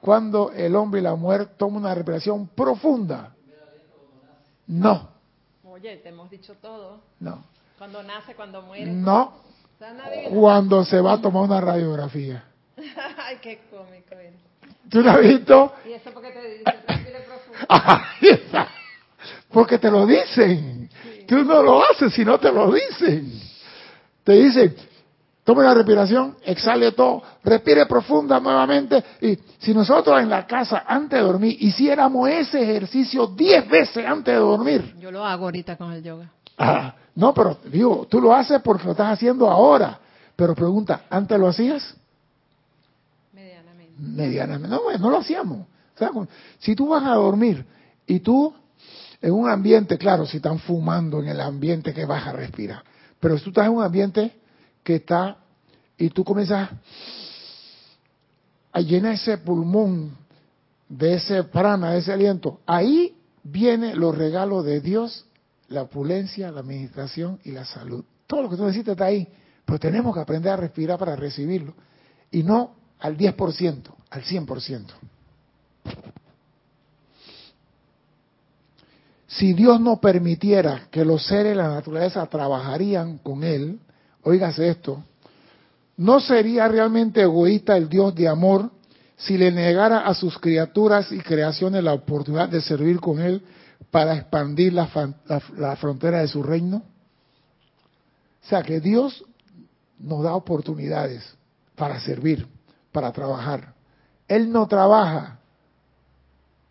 [0.00, 3.32] Cuando el hombre y la mujer toman una respiración profunda.
[4.66, 5.10] No.
[5.64, 7.00] Oye, te hemos dicho todo.
[7.20, 7.44] No.
[7.78, 8.90] Cuando nace, cuando muere.
[8.90, 9.32] No.
[10.30, 12.44] Cuando se va a tomar una radiografía.
[13.16, 14.49] Ay, qué cómico eres.
[14.88, 15.72] ¿Tú lo has visto?
[15.86, 16.64] ¿Y eso porque te dice?
[19.52, 20.88] Porque te lo dicen.
[21.26, 23.32] Tú no lo haces si no te lo dicen.
[24.24, 24.74] Te dicen,
[25.44, 29.02] tome la respiración, exhale todo, respire profunda nuevamente.
[29.20, 34.34] Y si nosotros en la casa, antes de dormir, hiciéramos ese ejercicio diez veces antes
[34.34, 34.94] de dormir.
[34.98, 36.30] Yo lo hago ahorita con el yoga.
[36.58, 39.98] Ah, no, pero digo, tú lo haces porque lo estás haciendo ahora.
[40.36, 41.96] Pero pregunta, ¿antes lo hacías?
[44.00, 44.68] Medianamente.
[44.68, 45.66] No, no lo hacíamos.
[46.58, 47.64] si tú vas a dormir
[48.06, 48.54] y tú
[49.20, 52.82] en un ambiente, claro, si están fumando en el ambiente que vas a respirar,
[53.18, 54.32] pero si tú estás en un ambiente
[54.82, 55.36] que está
[55.98, 56.70] y tú comienzas
[58.72, 60.16] a llenar ese pulmón
[60.88, 65.26] de ese prana, de ese aliento, ahí vienen los regalos de Dios,
[65.68, 68.04] la opulencia, la administración y la salud.
[68.26, 69.28] Todo lo que tú necesitas está ahí,
[69.64, 71.74] pero tenemos que aprender a respirar para recibirlo.
[72.30, 74.84] Y no al 10%, al 100%.
[79.26, 83.78] Si Dios no permitiera que los seres de la naturaleza trabajarían con Él,
[84.22, 85.02] oígase esto,
[85.96, 88.70] ¿no sería realmente egoísta el Dios de amor
[89.16, 93.42] si le negara a sus criaturas y creaciones la oportunidad de servir con Él
[93.90, 94.88] para expandir la,
[95.56, 96.82] la frontera de su reino?
[98.42, 99.24] O sea que Dios
[99.98, 101.22] nos da oportunidades
[101.76, 102.46] para servir
[102.92, 103.74] para trabajar.
[104.26, 105.38] Él no trabaja.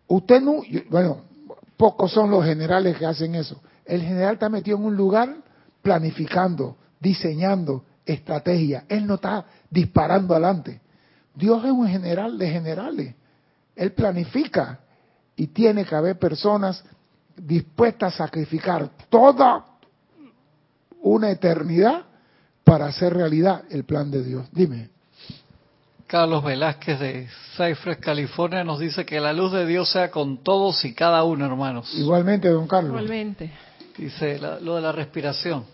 [0.06, 1.22] Usted no, bueno,
[1.76, 3.60] pocos son los generales que hacen eso.
[3.84, 5.36] El general está metido en un lugar
[5.82, 8.84] planificando, diseñando estrategia.
[8.88, 10.80] Él no está disparando adelante.
[11.34, 13.14] Dios es un general de generales.
[13.76, 14.80] Él planifica
[15.36, 16.84] y tiene que haber personas
[17.36, 19.64] dispuestas a sacrificar toda
[21.00, 22.04] una eternidad
[22.64, 24.48] para hacer realidad el plan de Dios.
[24.52, 24.90] Dime.
[26.10, 30.84] Carlos Velázquez de Cypress, California, nos dice que la luz de Dios sea con todos
[30.84, 31.94] y cada uno, hermanos.
[31.94, 33.00] Igualmente, don Carlos.
[33.00, 33.52] Igualmente.
[33.96, 35.64] Dice lo de la respiración.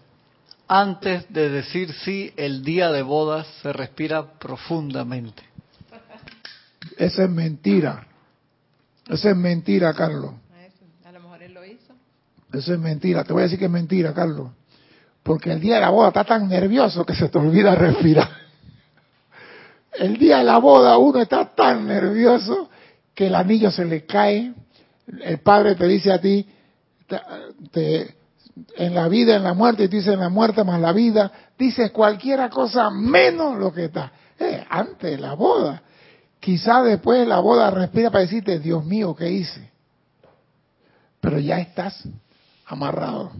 [0.68, 5.42] Antes de decir sí, el día de bodas se respira profundamente.
[6.98, 8.06] Esa es mentira.
[9.08, 10.34] Esa es mentira, Carlos.
[11.06, 11.94] A lo mejor él lo hizo.
[12.52, 13.24] Eso es mentira.
[13.24, 14.50] Te voy a decir que es mentira, Carlos.
[15.22, 18.35] Porque el día de la boda está tan nervioso que se te olvida respirar
[19.98, 22.68] el día de la boda uno está tan nervioso
[23.14, 24.52] que el anillo se le cae,
[25.22, 26.46] el padre te dice a ti,
[28.76, 31.90] en la vida, en la muerte, y dice en la muerte más la vida, dices
[31.92, 34.12] cualquiera cosa menos lo que está.
[34.38, 35.82] Eh, antes de la boda.
[36.40, 39.70] Quizá después de la boda respira para decirte, Dios mío, ¿qué hice?
[41.20, 42.06] Pero ya estás
[42.66, 43.32] amarrado.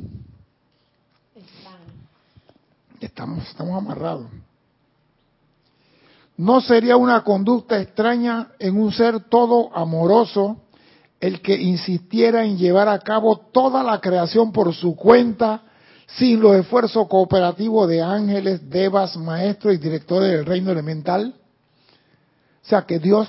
[3.01, 4.27] Estamos, estamos amarrados.
[6.37, 10.63] No sería una conducta extraña en un ser todo amoroso
[11.19, 15.63] el que insistiera en llevar a cabo toda la creación por su cuenta,
[16.07, 21.35] sin los esfuerzos cooperativos de ángeles, devas, maestros y directores del reino elemental.
[22.63, 23.29] O sea que Dios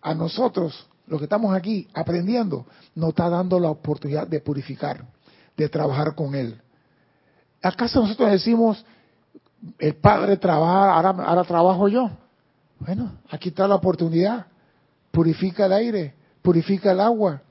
[0.00, 5.04] a nosotros, los que estamos aquí aprendiendo, nos está dando la oportunidad de purificar,
[5.56, 6.60] de trabajar con Él.
[7.60, 8.84] ¿Acaso nosotros decimos,
[9.78, 12.10] el Padre trabaja, ahora, ahora trabajo yo?
[12.80, 14.46] Bueno, aquí está la oportunidad.
[15.10, 17.42] Purifica el aire, purifica el agua,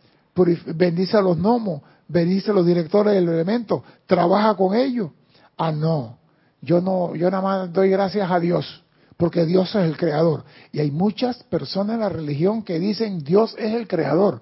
[0.76, 5.12] bendice a los gnomos, bendice a los directores del elemento, trabaja con ellos.
[5.58, 6.18] Ah, no,
[6.62, 8.84] yo no, yo nada más doy gracias a Dios,
[9.18, 10.44] porque Dios es el creador.
[10.72, 14.42] Y hay muchas personas en la religión que dicen Dios es el creador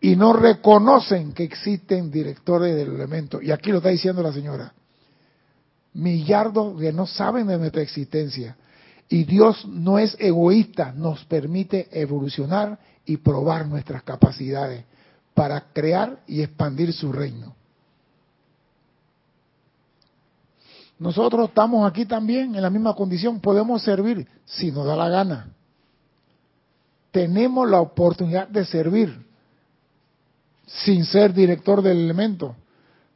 [0.00, 3.40] y no reconocen que existen directores del elemento.
[3.40, 4.74] Y aquí lo está diciendo la señora.
[5.94, 8.56] Millardos que no saben de nuestra existencia.
[9.08, 14.84] Y Dios no es egoísta, nos permite evolucionar y probar nuestras capacidades
[15.34, 17.54] para crear y expandir su reino.
[20.98, 25.48] Nosotros estamos aquí también en la misma condición, podemos servir si nos da la gana.
[27.10, 29.24] Tenemos la oportunidad de servir
[30.66, 32.56] sin ser director del elemento,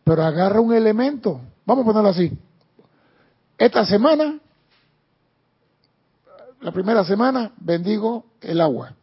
[0.04, 2.36] pero agarra un elemento, vamos a ponerlo así.
[3.58, 4.38] Esta semana,
[6.60, 8.94] la primera semana, bendigo el agua.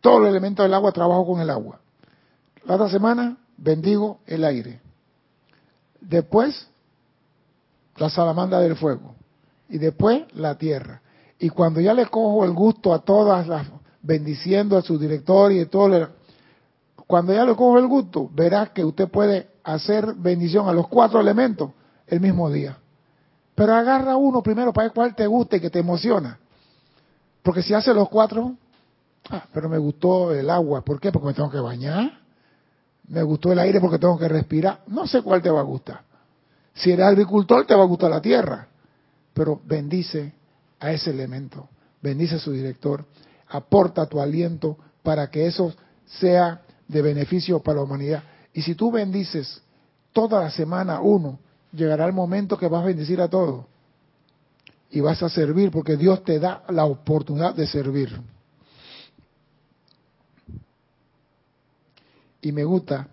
[0.00, 1.78] Todos los elementos del agua trabajo con el agua.
[2.64, 4.80] La otra semana bendigo el aire.
[6.00, 6.68] Después
[7.96, 9.14] la salamandra del fuego.
[9.68, 11.00] Y después la tierra.
[11.38, 13.68] Y cuando ya le cojo el gusto a todas las,
[14.02, 16.08] bendiciendo a su director y todo,
[17.06, 21.20] cuando ya le cojo el gusto, verás que usted puede hacer bendición a los cuatro
[21.20, 21.70] elementos
[22.08, 22.76] el mismo día.
[23.60, 26.38] Pero agarra uno primero para ver cuál te gusta y que te emociona.
[27.42, 28.56] Porque si hace los cuatro,
[29.28, 30.82] Ah, pero me gustó el agua.
[30.82, 31.12] ¿Por qué?
[31.12, 32.10] Porque me tengo que bañar.
[33.08, 34.80] Me gustó el aire porque tengo que respirar.
[34.86, 36.00] No sé cuál te va a gustar.
[36.72, 38.68] Si eres agricultor, te va a gustar la tierra.
[39.34, 40.32] Pero bendice
[40.78, 41.68] a ese elemento.
[42.00, 43.04] Bendice a su director.
[43.48, 45.74] Aporta tu aliento para que eso
[46.06, 48.22] sea de beneficio para la humanidad.
[48.54, 49.62] Y si tú bendices
[50.14, 51.38] toda la semana uno,
[51.72, 53.64] llegará el momento que vas a bendecir a todos.
[54.90, 58.20] Y vas a servir porque Dios te da la oportunidad de servir.
[62.42, 63.08] y me gusta,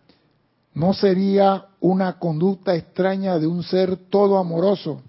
[0.73, 5.01] no sería una conducta extraña de un ser todo amoroso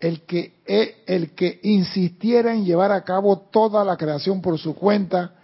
[0.00, 4.74] el que, e, el que insistiera en llevar a cabo toda la creación por su
[4.74, 5.34] cuenta,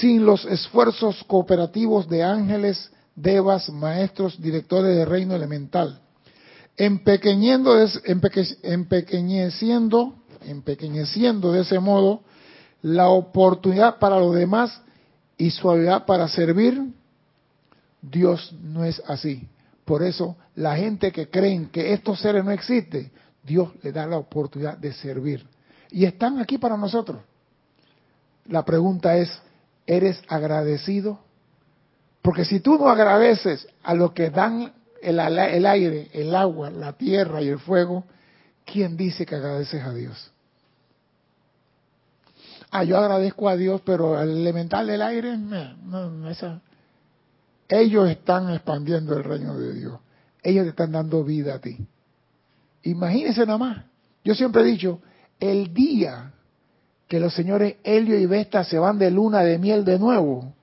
[0.00, 6.00] sin los esfuerzos cooperativos de ángeles, devas, maestros, directores de reino elemental,
[6.80, 7.76] empequeñendo,
[8.62, 10.14] empequeñeciendo,
[10.46, 12.22] empequeñeciendo de ese modo
[12.80, 14.80] la oportunidad para los demás
[15.36, 16.82] y suavidad para servir,
[18.00, 19.46] Dios no es así.
[19.84, 23.12] Por eso la gente que creen que estos seres no existen,
[23.44, 25.46] Dios le da la oportunidad de servir.
[25.90, 27.20] Y están aquí para nosotros.
[28.46, 29.30] La pregunta es,
[29.86, 31.18] ¿eres agradecido?
[32.22, 34.72] Porque si tú no agradeces a lo que dan
[35.02, 35.18] el,
[35.66, 38.04] aire, el agua, la tierra y el fuego,
[38.64, 40.32] ¿quién dice que agradeces a Dios?
[42.70, 46.30] Ah, yo agradezco a Dios, pero el elemental del aire, no,
[47.68, 49.98] ellos están expandiendo el reino de Dios.
[50.42, 51.76] Ellos te están dando vida a ti.
[52.82, 53.84] Imagínense nada más.
[54.24, 55.00] Yo siempre he dicho,
[55.38, 56.32] el día
[57.08, 60.54] que los señores Helio y Vesta se van de luna de miel de nuevo,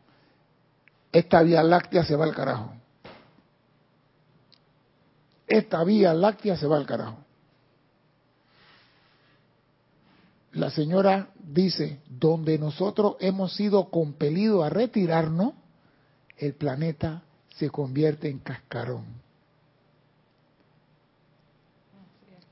[1.12, 2.77] esta vía láctea se va al carajo.
[5.48, 7.18] Esta vía láctea se va al carajo.
[10.52, 15.54] La señora dice, donde nosotros hemos sido compelidos a retirarnos,
[16.38, 17.24] el planeta
[17.56, 19.06] se convierte en cascarón.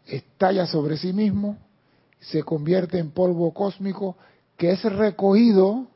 [0.06, 1.58] Estalla sobre sí mismo,
[2.20, 4.16] se convierte en polvo cósmico
[4.56, 5.88] que es recogido,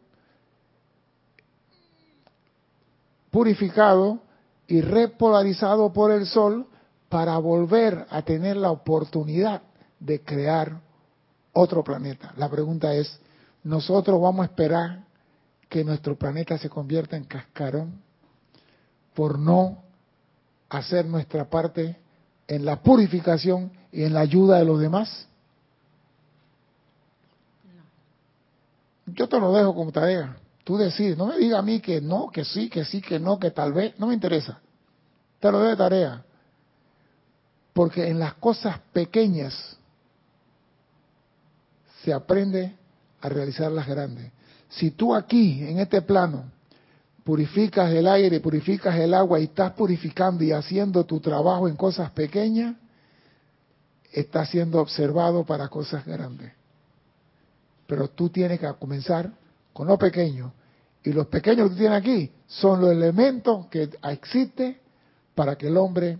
[3.30, 4.20] purificado
[4.68, 6.68] y repolarizado por el Sol
[7.10, 9.64] para volver a tener la oportunidad
[10.00, 10.80] de crear
[11.54, 12.34] otro planeta.
[12.38, 13.20] La pregunta es,
[13.64, 15.04] ¿nosotros vamos a esperar
[15.68, 18.02] que nuestro planeta se convierta en cascarón
[19.14, 19.84] por no
[20.70, 21.98] hacer nuestra parte
[22.48, 25.28] en la purificación y en la ayuda de los demás?
[29.08, 30.38] Yo te lo dejo como tarea.
[30.64, 31.18] Tú decides.
[31.18, 33.74] No me diga a mí que no, que sí, que sí, que no, que tal
[33.74, 34.00] vez.
[34.00, 34.60] No me interesa.
[35.40, 36.24] Te lo doy de tarea.
[37.80, 39.78] Porque en las cosas pequeñas
[42.04, 42.76] se aprende
[43.22, 44.34] a realizar las grandes.
[44.68, 46.52] Si tú aquí, en este plano,
[47.24, 52.12] purificas el aire, purificas el agua y estás purificando y haciendo tu trabajo en cosas
[52.12, 52.76] pequeñas,
[54.12, 56.52] estás siendo observado para cosas grandes.
[57.88, 59.32] Pero tú tienes que comenzar
[59.72, 60.52] con lo pequeño.
[61.02, 64.78] Y los pequeños que tú tienes aquí son los elementos que existen
[65.34, 66.20] para que el hombre